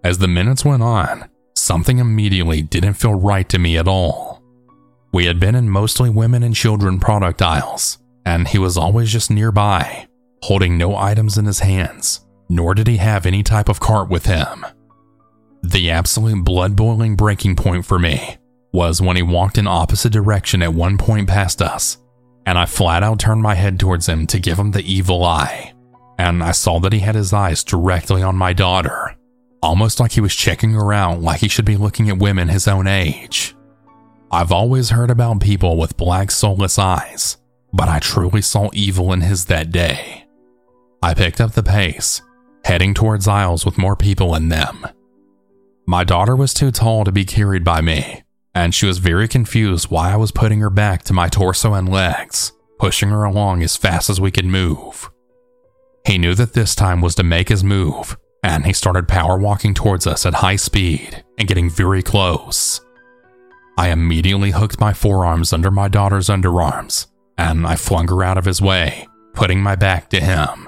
As 0.03 0.17
the 0.17 0.27
minutes 0.27 0.65
went 0.65 0.81
on, 0.81 1.29
something 1.55 1.99
immediately 1.99 2.63
didn't 2.63 2.95
feel 2.95 3.13
right 3.13 3.47
to 3.49 3.59
me 3.59 3.77
at 3.77 3.87
all. 3.87 4.41
We 5.13 5.25
had 5.25 5.39
been 5.39 5.53
in 5.53 5.69
mostly 5.69 6.09
women 6.09 6.41
and 6.41 6.55
children 6.55 6.99
product 6.99 7.43
aisles, 7.43 7.99
and 8.25 8.47
he 8.47 8.57
was 8.57 8.75
always 8.75 9.11
just 9.11 9.29
nearby, 9.29 10.07
holding 10.41 10.79
no 10.79 10.97
items 10.97 11.37
in 11.37 11.45
his 11.45 11.59
hands, 11.59 12.25
nor 12.49 12.73
did 12.73 12.87
he 12.87 12.97
have 12.97 13.27
any 13.27 13.43
type 13.43 13.69
of 13.69 13.79
cart 13.79 14.09
with 14.09 14.25
him. 14.25 14.65
The 15.75 15.91
absolute 15.91 16.45
blood 16.45 16.77
boiling 16.77 17.17
breaking 17.17 17.57
point 17.57 17.85
for 17.85 17.99
me 17.99 18.37
was 18.71 19.01
when 19.01 19.17
he 19.17 19.21
walked 19.21 19.57
in 19.57 19.67
opposite 19.67 20.13
direction 20.13 20.61
at 20.61 20.73
one 20.73 20.97
point 20.97 21.27
past 21.27 21.61
us, 21.61 21.97
and 22.45 22.57
I 22.57 22.65
flat 22.65 23.03
out 23.03 23.19
turned 23.19 23.41
my 23.41 23.55
head 23.55 23.77
towards 23.77 24.07
him 24.07 24.25
to 24.27 24.39
give 24.39 24.57
him 24.57 24.71
the 24.71 24.89
evil 24.89 25.21
eye. 25.25 25.73
And 26.17 26.41
I 26.41 26.51
saw 26.51 26.79
that 26.79 26.93
he 26.93 26.99
had 26.99 27.15
his 27.15 27.33
eyes 27.33 27.61
directly 27.61 28.23
on 28.23 28.37
my 28.37 28.53
daughter, 28.53 29.17
almost 29.61 29.99
like 29.99 30.13
he 30.13 30.21
was 30.21 30.33
checking 30.33 30.71
her 30.71 30.93
out 30.93 31.19
like 31.19 31.41
he 31.41 31.49
should 31.49 31.65
be 31.65 31.75
looking 31.75 32.09
at 32.09 32.19
women 32.19 32.47
his 32.47 32.69
own 32.69 32.87
age. 32.87 33.53
I've 34.31 34.53
always 34.53 34.91
heard 34.91 35.11
about 35.11 35.41
people 35.41 35.75
with 35.75 35.97
black 35.97 36.31
soulless 36.31 36.79
eyes, 36.79 37.35
but 37.73 37.89
I 37.89 37.99
truly 37.99 38.41
saw 38.41 38.69
evil 38.71 39.11
in 39.11 39.19
his 39.19 39.43
that 39.47 39.71
day. 39.73 40.23
I 41.03 41.13
picked 41.13 41.41
up 41.41 41.51
the 41.51 41.63
pace, 41.63 42.21
heading 42.63 42.93
towards 42.93 43.27
aisles 43.27 43.65
with 43.65 43.77
more 43.77 43.97
people 43.97 44.35
in 44.35 44.47
them. 44.47 44.87
My 45.87 46.03
daughter 46.03 46.35
was 46.35 46.53
too 46.53 46.71
tall 46.71 47.03
to 47.03 47.11
be 47.11 47.25
carried 47.25 47.63
by 47.63 47.81
me, 47.81 48.23
and 48.55 48.73
she 48.73 48.87
was 48.87 48.97
very 48.97 49.27
confused 49.27 49.91
why 49.91 50.11
I 50.11 50.15
was 50.15 50.31
putting 50.31 50.59
her 50.61 50.71
back 50.71 51.03
to 51.03 51.13
my 51.13 51.29
torso 51.29 51.73
and 51.73 51.87
legs, 51.87 52.53
pushing 52.79 53.09
her 53.09 53.23
along 53.23 53.61
as 53.61 53.77
fast 53.77 54.09
as 54.09 54.19
we 54.19 54.31
could 54.31 54.45
move. 54.45 55.11
He 56.07 56.17
knew 56.17 56.33
that 56.35 56.53
this 56.53 56.73
time 56.73 57.01
was 57.01 57.13
to 57.15 57.23
make 57.23 57.49
his 57.49 57.63
move, 57.63 58.17
and 58.43 58.65
he 58.65 58.73
started 58.73 59.07
power 59.07 59.37
walking 59.37 59.75
towards 59.75 60.07
us 60.07 60.25
at 60.25 60.35
high 60.35 60.55
speed 60.55 61.23
and 61.37 61.47
getting 61.47 61.69
very 61.69 62.01
close. 62.01 62.81
I 63.77 63.89
immediately 63.89 64.51
hooked 64.51 64.79
my 64.79 64.93
forearms 64.93 65.53
under 65.53 65.69
my 65.69 65.87
daughter's 65.87 66.29
underarms, 66.29 67.07
and 67.37 67.67
I 67.67 67.75
flung 67.75 68.07
her 68.07 68.23
out 68.23 68.37
of 68.39 68.45
his 68.45 68.61
way, 68.61 69.07
putting 69.33 69.61
my 69.61 69.75
back 69.75 70.09
to 70.09 70.19
him. 70.19 70.67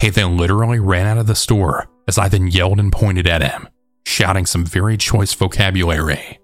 He 0.00 0.10
then 0.10 0.36
literally 0.36 0.78
ran 0.78 1.06
out 1.06 1.18
of 1.18 1.26
the 1.26 1.34
store 1.34 1.88
as 2.06 2.18
I 2.18 2.28
then 2.28 2.46
yelled 2.46 2.78
and 2.78 2.92
pointed 2.92 3.26
at 3.26 3.42
him, 3.42 3.68
shouting 4.08 4.46
some 4.46 4.64
very 4.64 4.96
choice 4.96 5.34
vocabulary 5.34 6.38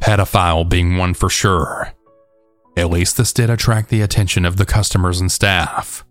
pedophile 0.00 0.68
being 0.68 0.96
one 0.96 1.14
for 1.14 1.28
sure. 1.28 1.92
At 2.76 2.90
least 2.90 3.16
this 3.16 3.32
did 3.32 3.50
attract 3.50 3.88
the 3.88 4.02
attention 4.02 4.44
of 4.44 4.56
the 4.56 4.66
customers 4.66 5.20
and 5.20 5.32
staff. 5.32 6.04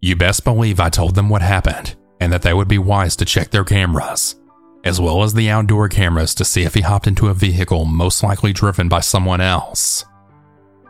You 0.00 0.16
best 0.16 0.44
believe 0.44 0.80
I 0.80 0.90
told 0.90 1.14
them 1.14 1.28
what 1.28 1.42
happened 1.42 1.94
and 2.20 2.32
that 2.32 2.42
they 2.42 2.52
would 2.52 2.68
be 2.68 2.78
wise 2.78 3.16
to 3.16 3.24
check 3.24 3.50
their 3.50 3.64
cameras, 3.64 4.36
as 4.84 5.00
well 5.00 5.22
as 5.22 5.32
the 5.32 5.48
outdoor 5.48 5.88
cameras 5.88 6.34
to 6.34 6.44
see 6.44 6.62
if 6.62 6.74
he 6.74 6.82
hopped 6.82 7.06
into 7.06 7.28
a 7.28 7.34
vehicle 7.34 7.84
most 7.84 8.22
likely 8.22 8.52
driven 8.52 8.88
by 8.88 9.00
someone 9.00 9.40
else. 9.40 10.04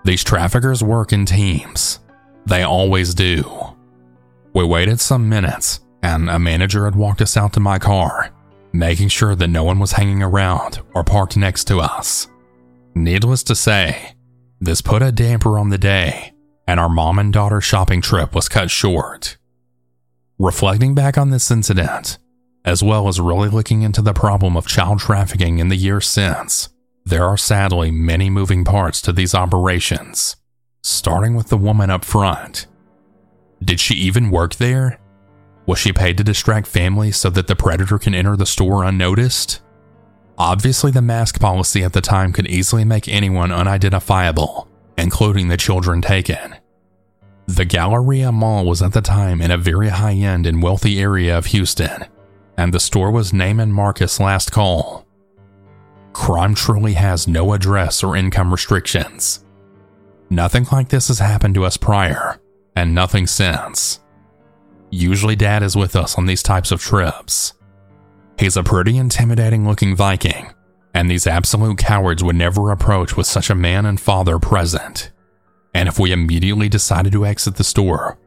These 0.04 0.25
traffickers 0.25 0.82
work 0.82 1.12
in 1.12 1.25
teams. 1.25 2.00
They 2.47 2.64
always 2.64 3.14
do. 3.14 3.44
We 4.52 4.64
waited 4.64 5.00
some 5.00 5.28
minutes, 5.28 5.80
and 6.02 6.28
a 6.28 6.38
manager 6.38 6.85
had 6.85 6.97
walked 6.97 7.23
us 7.23 7.37
out 7.37 7.52
to 7.52 7.61
my 7.61 7.78
car, 7.78 8.32
making 8.73 9.09
sure 9.09 9.35
that 9.35 9.49
no 9.49 9.64
one 9.64 9.79
was 9.79 9.93
hanging 9.93 10.23
around 10.23 10.81
or 10.95 11.05
parked 11.05 11.37
next 11.37 11.64
to 11.64 11.79
us. 11.79 12.29
Needless 12.95 13.43
to 13.45 13.55
say, 13.55 14.14
this 14.61 14.81
put 14.81 15.02
a 15.02 15.12
damper 15.12 15.59
on 15.59 15.71
the 15.71 15.79
day, 15.79 16.33
and 16.67 16.79
our 16.79 16.88
mom 16.88 17.19
and 17.19 17.33
daughter 17.33 17.61
shopping 17.61 18.00
trip 18.00 18.35
was 18.35 18.49
cut 18.49 18.71
short. 18.71 19.37
Reflecting 20.38 20.95
back 20.95 21.19
on 21.19 21.31
this 21.31 21.50
incident, 21.50 22.19
as 22.64 22.83
well 22.83 23.09
as 23.09 23.21
really 23.21 23.49
looking 23.49 23.83
into 23.83 24.02
the 24.02 24.12
problem 24.12 24.57
of 24.57 24.67
child 24.67 25.00
trafficking 25.00 25.59
in 25.59 25.69
the 25.69 25.76
years 25.76 26.07
since, 26.07 26.69
there 27.05 27.25
are 27.25 27.37
sadly 27.37 27.91
many 27.91 28.31
moving 28.31 28.64
parts 28.64 29.02
to 29.02 29.12
these 29.12 29.35
operations, 29.35 30.37
starting 30.83 31.35
with 31.35 31.49
the 31.49 31.57
woman 31.57 31.91
up 31.91 32.05
front. 32.05 32.67
Did 33.62 33.81
she 33.81 33.95
even 33.95 34.31
work 34.31 34.57
there? 34.57 35.00
Was 35.73 35.79
she 35.79 35.95
paid 35.95 36.19
to 36.19 36.23
distract 36.23 36.67
families 36.67 37.17
so 37.17 37.31
that 37.31 37.47
the 37.47 37.57
predator 37.57 37.99
can 37.99 38.14
enter 38.14 38.37
the 38.37 38.45
store 38.45 38.85
unnoticed? 38.85 39.62
Obviously, 40.37 40.91
the 40.91 41.00
mask 41.00 41.41
policy 41.41 41.83
at 41.83 41.95
the 41.95 42.02
time 42.02 42.31
could 42.35 42.47
easily 42.47 42.85
make 42.85 43.09
anyone 43.09 43.50
unidentifiable, 43.50 44.69
including 44.99 45.49
the 45.49 45.57
children 45.57 46.02
taken. 46.02 46.57
The 47.47 47.64
Galleria 47.64 48.31
Mall 48.33 48.67
was 48.67 48.83
at 48.83 48.93
the 48.93 49.00
time 49.00 49.41
in 49.41 49.50
a 49.50 49.57
very 49.57 49.88
high 49.88 50.12
end 50.12 50.47
and 50.47 50.62
wealthy 50.62 51.00
area 51.00 51.38
of 51.38 51.47
Houston, 51.47 52.05
and 52.59 52.75
the 52.75 52.79
store 52.79 53.11
was 53.11 53.33
Neiman 53.33 53.71
Marcus 53.71 54.21
Last 54.21 54.52
Call. 54.52 55.07
Crime 56.12 56.55
truly 56.55 56.93
has 56.93 57.26
no 57.26 57.55
address 57.55 58.05
or 58.05 58.14
income 58.14 58.50
restrictions. 58.50 59.43
Nothing 60.29 60.67
like 60.71 60.91
this 60.91 61.09
has 61.09 61.21
happened 61.21 61.55
to 61.55 61.64
us 61.64 61.79
prior, 61.79 62.38
and 62.76 62.95
nothing 62.95 63.26
since. 63.26 64.01
Usually, 64.95 65.37
Dad 65.37 65.63
is 65.63 65.75
with 65.75 65.97
us 65.97 66.19
on 66.19 66.27
these 66.27 66.43
types 66.43 66.71
of 66.71 66.83
trips. 66.83 67.55
He's 68.39 68.59
a 68.59 68.63
pretty 68.63 68.99
intimidating 68.99 69.67
looking 69.67 69.97
Viking, 69.97 70.53
and 70.93 71.11
these 71.11 71.27
absolute 71.27 71.79
cowards 71.79 72.23
would 72.23 72.37
never 72.37 72.71
approach 72.71 73.17
with 73.17 73.27
such 73.27 73.49
a 73.49 73.55
man 73.55 73.87
and 73.87 73.99
father 73.99 74.39
present. 74.39 75.11
And 75.75 75.89
if 75.89 75.99
we 75.99 76.13
immediately 76.13 76.69
decided 76.69 77.13
to 77.13 77.25
exit 77.25 77.55
the 77.55 77.65
store, 77.65 78.19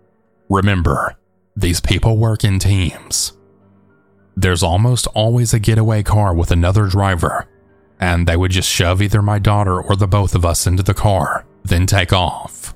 remember, 0.50 1.16
these 1.56 1.80
people 1.80 2.18
work 2.18 2.44
in 2.44 2.58
teams. 2.58 3.34
There's 4.36 4.64
almost 4.64 5.06
always 5.14 5.54
a 5.54 5.60
getaway 5.60 6.02
car 6.02 6.34
with 6.34 6.50
another 6.50 6.88
driver, 6.88 7.48
and 8.00 8.26
they 8.26 8.36
would 8.36 8.50
just 8.50 8.70
shove 8.70 9.04
either 9.04 9.22
my 9.22 9.38
daughter 9.38 9.80
or 9.80 9.96
the 9.96 10.08
both 10.08 10.34
of 10.34 10.44
us 10.44 10.66
into 10.66 10.82
the 10.82 10.96
car, 10.96 11.46
then 11.64 11.86
take 11.86 12.12
off. 12.12 12.74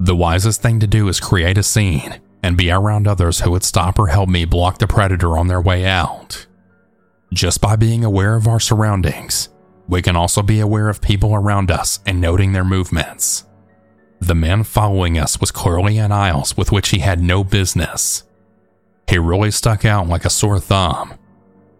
The 0.00 0.16
wisest 0.16 0.62
thing 0.62 0.80
to 0.80 0.88
do 0.88 1.06
is 1.06 1.20
create 1.20 1.58
a 1.58 1.62
scene 1.62 2.20
and 2.44 2.58
be 2.58 2.70
around 2.70 3.08
others 3.08 3.40
who 3.40 3.50
would 3.50 3.64
stop 3.64 3.98
or 3.98 4.08
help 4.08 4.28
me 4.28 4.44
block 4.44 4.76
the 4.76 4.86
predator 4.86 5.38
on 5.38 5.48
their 5.48 5.62
way 5.62 5.86
out. 5.86 6.46
Just 7.32 7.58
by 7.62 7.74
being 7.74 8.04
aware 8.04 8.36
of 8.36 8.46
our 8.46 8.60
surroundings, 8.60 9.48
we 9.88 10.02
can 10.02 10.14
also 10.14 10.42
be 10.42 10.60
aware 10.60 10.90
of 10.90 11.00
people 11.00 11.34
around 11.34 11.70
us 11.70 12.00
and 12.04 12.20
noting 12.20 12.52
their 12.52 12.62
movements. 12.62 13.46
The 14.20 14.34
man 14.34 14.62
following 14.62 15.16
us 15.18 15.40
was 15.40 15.50
clearly 15.50 15.96
in 15.96 16.12
aisles 16.12 16.54
with 16.54 16.70
which 16.70 16.90
he 16.90 16.98
had 16.98 17.18
no 17.18 17.44
business. 17.44 18.24
He 19.08 19.16
really 19.16 19.50
stuck 19.50 19.86
out 19.86 20.06
like 20.06 20.26
a 20.26 20.30
sore 20.30 20.60
thumb, 20.60 21.14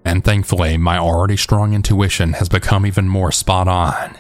and 0.03 0.25
thankfully, 0.25 0.79
my 0.79 0.97
already 0.97 1.37
strong 1.37 1.75
intuition 1.75 2.33
has 2.35 2.49
become 2.49 2.87
even 2.87 3.07
more 3.07 3.33
spot 3.33 3.69
on, 3.69 4.17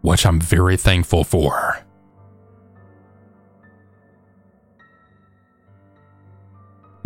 which 0.00 0.26
I'm 0.26 0.40
very 0.40 0.76
thankful 0.76 1.22
for. 1.22 1.84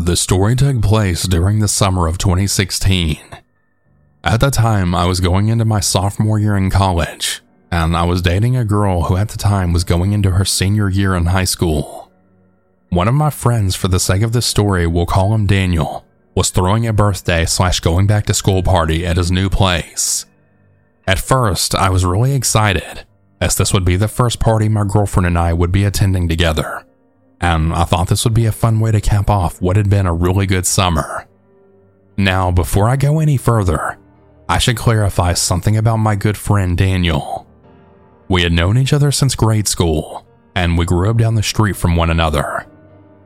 The 0.04 0.16
story 0.16 0.56
took 0.56 0.82
place 0.82 1.22
during 1.22 1.60
the 1.60 1.68
summer 1.68 2.08
of 2.08 2.18
2016. 2.18 3.20
At 4.24 4.40
the 4.40 4.50
time, 4.50 4.96
I 4.96 5.06
was 5.06 5.20
going 5.20 5.46
into 5.46 5.64
my 5.64 5.78
sophomore 5.78 6.40
year 6.40 6.56
in 6.56 6.70
college, 6.70 7.40
and 7.70 7.96
I 7.96 8.02
was 8.02 8.20
dating 8.20 8.56
a 8.56 8.64
girl 8.64 9.04
who 9.04 9.16
at 9.16 9.28
the 9.28 9.38
time 9.38 9.72
was 9.72 9.84
going 9.84 10.12
into 10.12 10.32
her 10.32 10.44
senior 10.44 10.90
year 10.90 11.14
in 11.14 11.26
high 11.26 11.44
school. 11.44 12.10
One 12.88 13.06
of 13.06 13.14
my 13.14 13.30
friends, 13.30 13.76
for 13.76 13.86
the 13.86 14.00
sake 14.00 14.22
of 14.22 14.32
this 14.32 14.44
story, 14.44 14.88
we'll 14.88 15.06
call 15.06 15.34
him 15.34 15.46
Daniel, 15.46 16.04
was 16.34 16.50
throwing 16.50 16.84
a 16.84 16.92
birthday 16.92 17.44
slash 17.44 17.78
going 17.78 18.08
back 18.08 18.26
to 18.26 18.34
school 18.34 18.64
party 18.64 19.06
at 19.06 19.16
his 19.16 19.30
new 19.30 19.48
place. 19.48 20.26
At 21.06 21.20
first, 21.20 21.76
I 21.76 21.90
was 21.90 22.04
really 22.04 22.34
excited, 22.34 23.06
as 23.40 23.54
this 23.54 23.72
would 23.72 23.84
be 23.84 23.94
the 23.94 24.08
first 24.08 24.40
party 24.40 24.68
my 24.68 24.82
girlfriend 24.84 25.28
and 25.28 25.38
I 25.38 25.52
would 25.52 25.70
be 25.70 25.84
attending 25.84 26.28
together 26.28 26.84
and 27.42 27.74
I 27.74 27.84
thought 27.84 28.08
this 28.08 28.24
would 28.24 28.34
be 28.34 28.46
a 28.46 28.52
fun 28.52 28.78
way 28.78 28.92
to 28.92 29.00
cap 29.00 29.28
off 29.28 29.60
what 29.60 29.76
had 29.76 29.90
been 29.90 30.06
a 30.06 30.14
really 30.14 30.46
good 30.46 30.64
summer. 30.64 31.26
Now, 32.16 32.52
before 32.52 32.88
I 32.88 32.96
go 32.96 33.18
any 33.18 33.36
further, 33.36 33.98
I 34.48 34.58
should 34.58 34.76
clarify 34.76 35.32
something 35.34 35.76
about 35.76 35.96
my 35.96 36.14
good 36.14 36.36
friend 36.36 36.78
Daniel. 36.78 37.46
We 38.28 38.42
had 38.42 38.52
known 38.52 38.78
each 38.78 38.92
other 38.92 39.10
since 39.10 39.34
grade 39.34 39.66
school, 39.66 40.24
and 40.54 40.78
we 40.78 40.86
grew 40.86 41.10
up 41.10 41.16
down 41.16 41.34
the 41.34 41.42
street 41.42 41.74
from 41.74 41.96
one 41.96 42.10
another. 42.10 42.66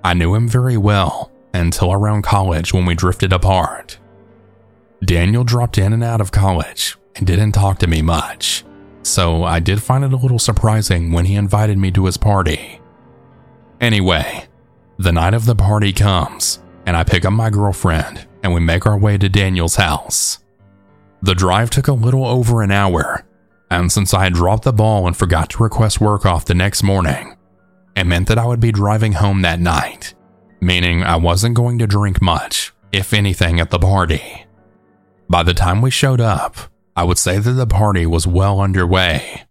I 0.02 0.14
knew 0.14 0.34
him 0.34 0.48
very 0.48 0.78
well 0.78 1.30
until 1.52 1.92
around 1.92 2.22
college 2.22 2.72
when 2.72 2.86
we 2.86 2.94
drifted 2.94 3.32
apart. 3.32 3.98
Daniel 5.04 5.44
dropped 5.44 5.76
in 5.76 5.92
and 5.92 6.02
out 6.02 6.22
of 6.22 6.32
college 6.32 6.96
and 7.16 7.26
didn't 7.26 7.52
talk 7.52 7.78
to 7.80 7.86
me 7.86 8.00
much, 8.00 8.64
so 9.02 9.44
I 9.44 9.60
did 9.60 9.82
find 9.82 10.04
it 10.04 10.12
a 10.12 10.16
little 10.16 10.38
surprising 10.38 11.12
when 11.12 11.26
he 11.26 11.34
invited 11.34 11.76
me 11.76 11.90
to 11.90 12.06
his 12.06 12.16
party. 12.16 12.80
Anyway, 13.80 14.46
the 14.98 15.12
night 15.12 15.34
of 15.34 15.44
the 15.44 15.54
party 15.54 15.92
comes, 15.92 16.60
and 16.86 16.96
I 16.96 17.04
pick 17.04 17.24
up 17.24 17.32
my 17.32 17.50
girlfriend 17.50 18.26
and 18.42 18.54
we 18.54 18.60
make 18.60 18.86
our 18.86 18.96
way 18.96 19.18
to 19.18 19.28
Daniel's 19.28 19.76
house. 19.76 20.38
The 21.22 21.34
drive 21.34 21.70
took 21.70 21.88
a 21.88 21.92
little 21.92 22.24
over 22.24 22.62
an 22.62 22.70
hour, 22.70 23.26
and 23.70 23.90
since 23.90 24.14
I 24.14 24.24
had 24.24 24.34
dropped 24.34 24.64
the 24.64 24.72
ball 24.72 25.06
and 25.06 25.16
forgot 25.16 25.50
to 25.50 25.62
request 25.62 26.00
work 26.00 26.24
off 26.24 26.44
the 26.44 26.54
next 26.54 26.82
morning, 26.82 27.36
it 27.96 28.04
meant 28.04 28.28
that 28.28 28.38
I 28.38 28.46
would 28.46 28.60
be 28.60 28.72
driving 28.72 29.12
home 29.12 29.42
that 29.42 29.58
night, 29.58 30.14
meaning 30.60 31.02
I 31.02 31.16
wasn't 31.16 31.56
going 31.56 31.78
to 31.78 31.86
drink 31.86 32.22
much, 32.22 32.72
if 32.92 33.12
anything, 33.12 33.58
at 33.58 33.70
the 33.70 33.78
party. 33.78 34.46
By 35.28 35.42
the 35.42 35.54
time 35.54 35.82
we 35.82 35.90
showed 35.90 36.20
up, 36.20 36.56
I 36.94 37.02
would 37.04 37.18
say 37.18 37.38
that 37.38 37.52
the 37.52 37.66
party 37.66 38.06
was 38.06 38.26
well 38.26 38.60
underway. 38.60 39.42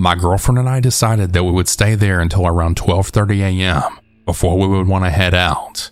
My 0.00 0.14
girlfriend 0.14 0.60
and 0.60 0.68
I 0.68 0.78
decided 0.78 1.32
that 1.32 1.42
we 1.42 1.50
would 1.50 1.66
stay 1.66 1.96
there 1.96 2.20
until 2.20 2.46
around 2.46 2.76
12:30 2.76 3.40
a.m. 3.40 3.98
before 4.24 4.56
we 4.56 4.68
would 4.68 4.86
want 4.86 5.04
to 5.04 5.10
head 5.10 5.34
out. 5.34 5.90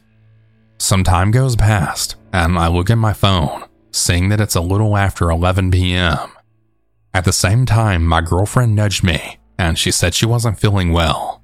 Some 0.78 1.02
time 1.02 1.32
goes 1.32 1.56
past, 1.56 2.14
and 2.32 2.56
I 2.56 2.68
look 2.68 2.88
at 2.88 2.98
my 2.98 3.12
phone, 3.12 3.64
seeing 3.90 4.28
that 4.28 4.40
it's 4.40 4.54
a 4.54 4.60
little 4.60 4.96
after 4.96 5.28
11 5.28 5.72
p.m. 5.72 6.30
At 7.12 7.24
the 7.24 7.32
same 7.32 7.66
time, 7.66 8.06
my 8.06 8.20
girlfriend 8.20 8.76
nudged 8.76 9.02
me, 9.02 9.38
and 9.58 9.76
she 9.76 9.90
said 9.90 10.14
she 10.14 10.26
wasn't 10.26 10.60
feeling 10.60 10.92
well. 10.92 11.42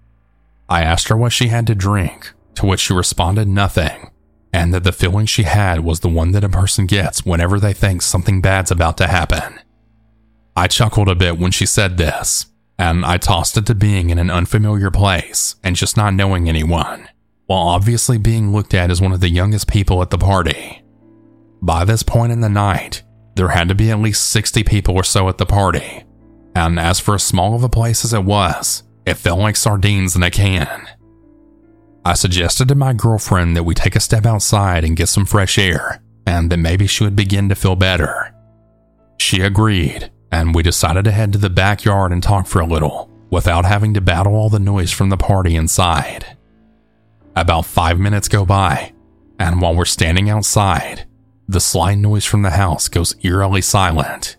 I 0.69 0.83
asked 0.83 1.09
her 1.09 1.17
what 1.17 1.33
she 1.33 1.49
had 1.49 1.67
to 1.67 1.75
drink, 1.75 2.33
to 2.55 2.67
which 2.67 2.81
she 2.81 2.95
responded 2.95 3.49
nothing, 3.49 4.11
and 4.53 4.73
that 4.73 4.85
the 4.85 4.93
feeling 4.93 5.27
she 5.27 5.43
had 5.43 5.81
was 5.81 6.01
the 6.01 6.09
one 6.09 6.31
that 6.31 6.45
a 6.45 6.49
person 6.49 6.87
gets 6.87 7.27
whenever 7.27 7.59
they 7.59 7.73
think 7.73 8.03
something 8.03 8.41
bad's 8.41 8.71
about 8.71 8.99
to 8.99 9.09
happen. 9.09 9.59
I 10.55 10.69
chuckled 10.69 11.09
a 11.09 11.17
bit 11.17 11.39
when 11.39 11.51
she 11.51 11.67
said 11.67 11.97
this, 11.97 12.47
and 12.79 13.05
I 13.05 13.19
tossed 13.19 13.57
it 13.57 13.67
to 13.67 13.75
being 13.75 14.11
in 14.11 14.19
an 14.19 14.31
unfamiliar 14.31 14.91
place 14.91 15.57
and 15.63 15.77
just 15.77 15.97
not 15.97 16.15
knowing 16.15 16.49
anyone 16.49 17.09
while 17.47 17.69
obviously 17.69 18.17
being 18.19 18.53
looked 18.53 18.73
at 18.73 18.91
as 18.91 19.01
one 19.01 19.13
of 19.13 19.21
the 19.21 19.29
youngest 19.29 19.69
people 19.69 20.01
at 20.01 20.11
the 20.11 20.19
party. 20.19 20.83
By 21.61 21.85
this 21.85 22.03
point 22.03 22.33
in 22.33 22.41
the 22.41 22.49
night, 22.49 23.03
there 23.37 23.49
had 23.49 23.69
to 23.69 23.75
be 23.75 23.91
at 23.91 23.99
least 23.99 24.31
60 24.31 24.65
people 24.65 24.95
or 24.95 25.05
so 25.05 25.29
at 25.29 25.39
the 25.39 25.47
party, 25.47 26.05
and 26.55 26.79
as 26.79 26.99
for 26.99 27.15
as 27.15 27.23
small 27.23 27.55
of 27.55 27.63
a 27.63 27.69
place 27.69 28.05
as 28.05 28.13
it 28.13 28.25
was, 28.25 28.83
it 29.07 29.15
felt 29.15 29.39
like 29.39 29.57
sardines 29.57 30.17
in 30.17 30.23
a 30.23 30.31
can. 30.31 30.89
I 32.05 32.15
suggested 32.15 32.69
to 32.69 32.75
my 32.75 32.95
girlfriend 32.95 33.57
that 33.57 33.65
we 33.65 33.75
take 33.75 33.97
a 33.97 34.01
step 34.01 34.27
outside 34.27 34.83
and 34.83 34.97
get 34.97 35.09
some 35.09 35.27
fresh 35.27 35.59
air, 35.59 36.03
and 36.27 36.51
that 36.51 36.57
maybe 36.57 36.87
she 36.87 37.05
would 37.05 37.17
begin 37.17 37.49
to 37.49 37.55
feel 37.55 37.77
better. 37.77 38.35
She 39.19 39.41
agreed, 39.41 40.11
and 40.33 40.55
we 40.55 40.63
decided 40.63 41.05
to 41.05 41.13
head 41.13 41.33
to 41.33 41.39
the 41.39 41.51
backyard 41.51 42.11
and 42.11 42.23
talk 42.23 42.47
for 42.47 42.61
a 42.61 42.67
little, 42.67 43.11
without 43.31 43.65
having 43.65 43.95
to 43.95 44.01
battle 44.01 44.35
all 44.35 44.49
the 44.49 44.59
noise 44.59 44.91
from 44.91 45.11
the 45.11 45.17
party 45.17 45.55
inside. 45.55 46.37
About 47.37 47.67
five 47.67 48.01
minutes 48.01 48.29
go 48.29 48.45
by, 48.45 48.93
and 49.39 49.61
while 49.61 49.77
we're 49.77 49.85
standing 49.85 50.31
outside, 50.31 51.07
the 51.49 51.61
slight 51.61 51.99
noise 51.99 52.25
from 52.25 52.43
the 52.43 52.51
house 52.51 52.89
goes 52.89 53.15
eerily 53.23 53.61
silent. 53.61 54.37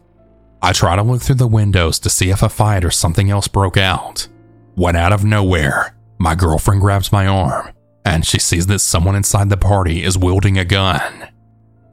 I 0.61 0.73
try 0.73 0.95
to 0.95 1.03
look 1.03 1.21
through 1.21 1.35
the 1.35 1.47
windows 1.47 1.99
to 1.99 2.09
see 2.09 2.29
if 2.29 2.41
a 2.41 2.49
fight 2.49 2.83
or 2.83 2.91
something 2.91 3.29
else 3.29 3.47
broke 3.47 3.77
out. 3.77 4.27
When 4.75 4.95
out 4.95 5.11
of 5.11 5.25
nowhere, 5.25 5.95
my 6.17 6.35
girlfriend 6.35 6.81
grabs 6.81 7.11
my 7.11 7.27
arm, 7.27 7.71
and 8.05 8.25
she 8.25 8.39
sees 8.39 8.65
that 8.67 8.79
someone 8.79 9.15
inside 9.15 9.49
the 9.49 9.57
party 9.57 10.03
is 10.03 10.17
wielding 10.17 10.57
a 10.57 10.65
gun. 10.65 11.29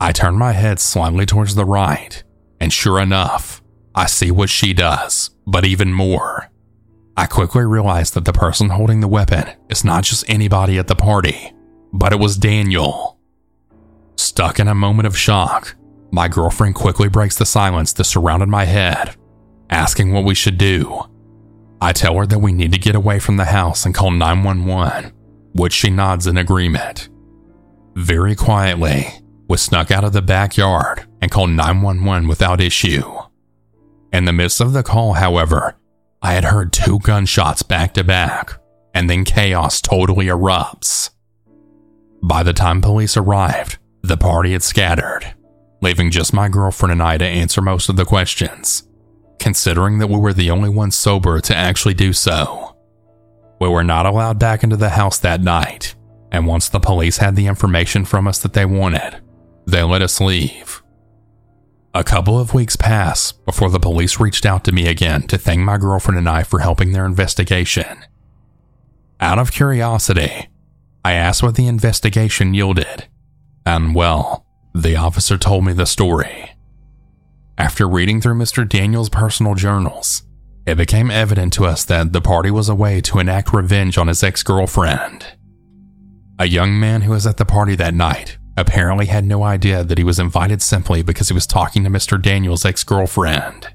I 0.00 0.12
turn 0.12 0.36
my 0.36 0.52
head 0.52 0.80
slightly 0.80 1.26
towards 1.26 1.54
the 1.54 1.64
right, 1.64 2.22
and 2.60 2.72
sure 2.72 3.00
enough, 3.00 3.60
I 3.94 4.06
see 4.06 4.30
what 4.30 4.50
she 4.50 4.72
does, 4.72 5.30
but 5.46 5.64
even 5.64 5.92
more. 5.92 6.50
I 7.16 7.26
quickly 7.26 7.64
realized 7.64 8.14
that 8.14 8.24
the 8.24 8.32
person 8.32 8.70
holding 8.70 9.00
the 9.00 9.08
weapon 9.08 9.44
is 9.68 9.84
not 9.84 10.04
just 10.04 10.24
anybody 10.28 10.78
at 10.78 10.86
the 10.86 10.94
party, 10.94 11.52
but 11.92 12.12
it 12.12 12.18
was 12.18 12.36
Daniel. 12.36 13.18
Stuck 14.16 14.60
in 14.60 14.68
a 14.68 14.74
moment 14.74 15.06
of 15.06 15.18
shock, 15.18 15.76
my 16.12 16.28
girlfriend 16.28 16.74
quickly 16.74 17.08
breaks 17.08 17.36
the 17.36 17.46
silence 17.46 17.92
that 17.94 18.04
surrounded 18.04 18.48
my 18.48 18.64
head, 18.64 19.16
asking 19.68 20.12
what 20.12 20.24
we 20.24 20.34
should 20.34 20.58
do. 20.58 21.02
I 21.80 21.92
tell 21.92 22.16
her 22.16 22.26
that 22.26 22.38
we 22.38 22.52
need 22.52 22.72
to 22.72 22.78
get 22.78 22.94
away 22.94 23.18
from 23.18 23.36
the 23.36 23.46
house 23.46 23.84
and 23.84 23.94
call 23.94 24.10
911, 24.10 25.12
which 25.54 25.72
she 25.72 25.90
nods 25.90 26.26
in 26.26 26.36
agreement. 26.36 27.08
Very 27.96 28.36
quietly, 28.36 29.08
we 29.48 29.56
snuck 29.56 29.90
out 29.90 30.04
of 30.04 30.12
the 30.12 30.22
backyard 30.22 31.06
and 31.20 31.30
called 31.30 31.50
911 31.50 32.28
without 32.28 32.60
issue. 32.60 33.02
In 34.12 34.24
the 34.24 34.32
midst 34.32 34.60
of 34.60 34.72
the 34.72 34.82
call, 34.82 35.14
however, 35.14 35.76
I 36.22 36.34
had 36.34 36.44
heard 36.44 36.72
two 36.72 36.98
gunshots 36.98 37.62
back 37.62 37.94
to 37.94 38.04
back, 38.04 38.58
and 38.92 39.08
then 39.08 39.24
chaos 39.24 39.80
totally 39.80 40.26
erupts. 40.26 41.10
By 42.22 42.42
the 42.42 42.52
time 42.52 42.82
police 42.82 43.16
arrived, 43.16 43.78
the 44.02 44.16
party 44.16 44.52
had 44.52 44.62
scattered, 44.62 45.34
leaving 45.80 46.10
just 46.10 46.32
my 46.32 46.48
girlfriend 46.48 46.92
and 46.92 47.02
I 47.02 47.18
to 47.18 47.24
answer 47.24 47.62
most 47.62 47.88
of 47.88 47.96
the 47.96 48.04
questions, 48.04 48.88
considering 49.38 49.98
that 49.98 50.08
we 50.08 50.18
were 50.18 50.32
the 50.32 50.50
only 50.50 50.68
ones 50.68 50.96
sober 50.96 51.40
to 51.40 51.56
actually 51.56 51.94
do 51.94 52.12
so. 52.12 52.76
We 53.60 53.68
were 53.68 53.84
not 53.84 54.06
allowed 54.06 54.38
back 54.38 54.62
into 54.62 54.76
the 54.76 54.90
house 54.90 55.18
that 55.20 55.40
night, 55.40 55.94
and 56.32 56.46
once 56.46 56.68
the 56.68 56.80
police 56.80 57.18
had 57.18 57.36
the 57.36 57.46
information 57.46 58.04
from 58.04 58.26
us 58.26 58.38
that 58.40 58.54
they 58.54 58.66
wanted, 58.66 59.22
they 59.66 59.82
let 59.82 60.02
us 60.02 60.20
leave. 60.20 60.79
A 61.92 62.04
couple 62.04 62.38
of 62.38 62.54
weeks 62.54 62.76
pass 62.76 63.32
before 63.32 63.68
the 63.68 63.80
police 63.80 64.20
reached 64.20 64.46
out 64.46 64.62
to 64.64 64.72
me 64.72 64.86
again 64.86 65.22
to 65.22 65.36
thank 65.36 65.60
my 65.60 65.76
girlfriend 65.76 66.18
and 66.18 66.28
I 66.28 66.44
for 66.44 66.60
helping 66.60 66.92
their 66.92 67.04
investigation. 67.04 68.04
Out 69.18 69.40
of 69.40 69.50
curiosity, 69.50 70.48
I 71.04 71.14
asked 71.14 71.42
what 71.42 71.56
the 71.56 71.66
investigation 71.66 72.54
yielded, 72.54 73.08
and 73.66 73.92
well, 73.92 74.46
the 74.72 74.94
officer 74.94 75.36
told 75.36 75.64
me 75.64 75.72
the 75.72 75.84
story. 75.84 76.52
After 77.58 77.88
reading 77.88 78.20
through 78.20 78.36
Mr. 78.36 78.66
Daniel's 78.68 79.08
personal 79.08 79.56
journals, 79.56 80.22
it 80.66 80.76
became 80.76 81.10
evident 81.10 81.52
to 81.54 81.66
us 81.66 81.84
that 81.86 82.12
the 82.12 82.20
party 82.20 82.52
was 82.52 82.68
a 82.68 82.74
way 82.74 83.00
to 83.00 83.18
enact 83.18 83.52
revenge 83.52 83.98
on 83.98 84.06
his 84.06 84.22
ex 84.22 84.44
girlfriend. 84.44 85.26
A 86.38 86.46
young 86.46 86.78
man 86.78 87.02
who 87.02 87.10
was 87.10 87.26
at 87.26 87.36
the 87.36 87.44
party 87.44 87.74
that 87.74 87.94
night 87.94 88.38
apparently 88.60 89.06
had 89.06 89.24
no 89.24 89.42
idea 89.42 89.82
that 89.82 89.98
he 89.98 90.04
was 90.04 90.18
invited 90.18 90.62
simply 90.62 91.02
because 91.02 91.28
he 91.28 91.34
was 91.34 91.46
talking 91.46 91.82
to 91.84 91.90
Mr. 91.90 92.20
Daniel's 92.20 92.64
ex 92.64 92.84
girlfriend. 92.84 93.68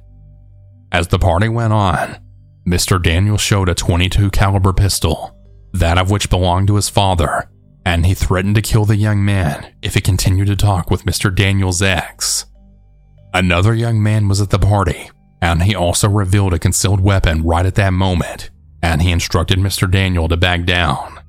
As 0.92 1.08
the 1.08 1.20
party 1.20 1.50
went 1.50 1.74
on, 1.74 2.18
Mr. 2.68 3.02
Daniel 3.02 3.38
showed 3.38 3.68
a 3.68 3.76
22 3.76 4.30
caliber 4.32 4.74
pistol, 4.74 5.36
that 5.74 5.98
of 5.98 6.10
which 6.10 6.30
belonged 6.30 6.68
to 6.68 6.76
his 6.76 6.90
father, 6.90 7.50
and 7.86 8.06
he 8.06 8.14
threatened 8.14 8.56
to 8.56 8.62
kill 8.62 8.86
the 8.86 8.96
young 8.96 9.24
man 9.24 9.74
if 9.82 9.94
he 9.94 10.02
continued 10.02 10.48
to 10.48 10.56
talk 10.56 10.90
with 10.90 11.04
Mr. 11.04 11.34
Daniel's 11.34 11.82
ex. 11.82 12.46
Another 13.34 13.74
young 13.74 14.02
man 14.02 14.28
was 14.28 14.40
at 14.40 14.50
the 14.50 14.58
party, 14.58 15.10
and 15.42 15.64
he 15.64 15.76
also 15.76 16.08
revealed 16.08 16.54
a 16.54 16.60
concealed 16.60 17.02
weapon 17.02 17.44
right 17.44 17.66
at 17.66 17.76
that 17.76 17.92
moment, 17.92 18.50
and 18.82 19.02
he 19.02 19.12
instructed 19.12 19.60
Mr. 19.60 19.90
Daniel 19.90 20.28
to 20.28 20.38
back 20.38 20.64
down. 20.64 21.20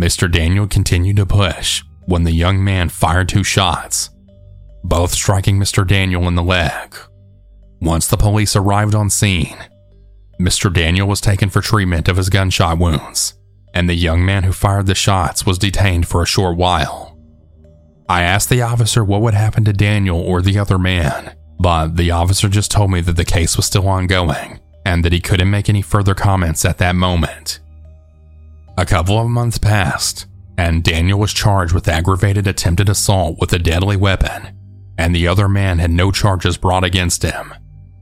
Mr. 0.00 0.30
Daniel 0.30 0.66
continued 0.66 1.16
to 1.16 1.24
push, 1.26 1.84
when 2.06 2.24
the 2.24 2.32
young 2.32 2.62
man 2.62 2.88
fired 2.88 3.28
two 3.28 3.44
shots, 3.44 4.10
both 4.82 5.12
striking 5.12 5.58
Mr. 5.58 5.86
Daniel 5.86 6.28
in 6.28 6.34
the 6.34 6.42
leg. 6.42 6.96
Once 7.80 8.06
the 8.06 8.16
police 8.16 8.54
arrived 8.56 8.94
on 8.94 9.10
scene, 9.10 9.56
Mr. 10.40 10.72
Daniel 10.72 11.06
was 11.06 11.20
taken 11.20 11.48
for 11.48 11.60
treatment 11.60 12.08
of 12.08 12.16
his 12.16 12.28
gunshot 12.28 12.78
wounds, 12.78 13.34
and 13.72 13.88
the 13.88 13.94
young 13.94 14.24
man 14.24 14.42
who 14.42 14.52
fired 14.52 14.86
the 14.86 14.94
shots 14.94 15.46
was 15.46 15.58
detained 15.58 16.06
for 16.06 16.22
a 16.22 16.26
short 16.26 16.56
while. 16.56 17.18
I 18.08 18.22
asked 18.22 18.50
the 18.50 18.62
officer 18.62 19.04
what 19.04 19.22
would 19.22 19.34
happen 19.34 19.64
to 19.64 19.72
Daniel 19.72 20.20
or 20.20 20.42
the 20.42 20.58
other 20.58 20.78
man, 20.78 21.34
but 21.58 21.96
the 21.96 22.10
officer 22.10 22.48
just 22.48 22.70
told 22.70 22.90
me 22.90 23.00
that 23.00 23.16
the 23.16 23.24
case 23.24 23.56
was 23.56 23.66
still 23.66 23.88
ongoing 23.88 24.60
and 24.84 25.04
that 25.04 25.12
he 25.12 25.20
couldn't 25.20 25.50
make 25.50 25.68
any 25.68 25.80
further 25.80 26.14
comments 26.14 26.64
at 26.64 26.78
that 26.78 26.94
moment. 26.94 27.60
A 28.76 28.84
couple 28.84 29.18
of 29.18 29.28
months 29.30 29.56
passed, 29.56 30.26
and 30.56 30.84
Daniel 30.84 31.18
was 31.18 31.32
charged 31.32 31.72
with 31.72 31.88
aggravated 31.88 32.46
attempted 32.46 32.88
assault 32.88 33.38
with 33.40 33.52
a 33.52 33.58
deadly 33.58 33.96
weapon, 33.96 34.56
and 34.98 35.14
the 35.14 35.26
other 35.26 35.48
man 35.48 35.78
had 35.78 35.90
no 35.90 36.10
charges 36.10 36.56
brought 36.56 36.84
against 36.84 37.22
him. 37.22 37.52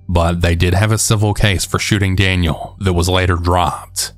But 0.08 0.40
they 0.40 0.54
did 0.54 0.74
have 0.74 0.92
a 0.92 0.98
civil 0.98 1.32
case 1.32 1.64
for 1.64 1.78
shooting 1.78 2.16
Daniel 2.16 2.76
that 2.80 2.92
was 2.92 3.08
later 3.08 3.36
dropped. 3.36 4.12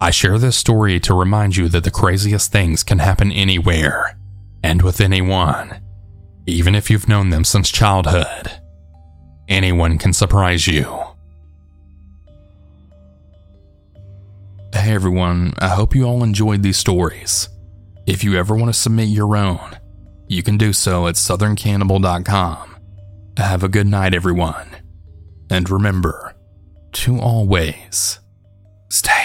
I 0.00 0.10
share 0.10 0.38
this 0.38 0.56
story 0.56 1.00
to 1.00 1.14
remind 1.14 1.56
you 1.56 1.68
that 1.68 1.84
the 1.84 1.90
craziest 1.90 2.52
things 2.52 2.82
can 2.82 2.98
happen 2.98 3.32
anywhere 3.32 4.16
and 4.62 4.82
with 4.82 5.00
anyone, 5.00 5.80
even 6.46 6.74
if 6.74 6.90
you've 6.90 7.08
known 7.08 7.30
them 7.30 7.44
since 7.44 7.70
childhood. 7.70 8.50
Anyone 9.48 9.98
can 9.98 10.12
surprise 10.12 10.66
you. 10.66 11.11
Hey 14.74 14.94
everyone, 14.94 15.52
I 15.58 15.68
hope 15.68 15.94
you 15.94 16.04
all 16.04 16.24
enjoyed 16.24 16.62
these 16.62 16.78
stories. 16.78 17.48
If 18.06 18.24
you 18.24 18.36
ever 18.36 18.56
want 18.56 18.72
to 18.72 18.78
submit 18.78 19.08
your 19.08 19.36
own, 19.36 19.78
you 20.28 20.42
can 20.42 20.56
do 20.56 20.72
so 20.72 21.06
at 21.06 21.16
southerncannibal.com. 21.16 22.76
Have 23.36 23.62
a 23.62 23.68
good 23.68 23.86
night, 23.86 24.14
everyone. 24.14 24.68
And 25.50 25.68
remember 25.68 26.34
to 26.92 27.18
always 27.18 28.18
stay. 28.88 29.21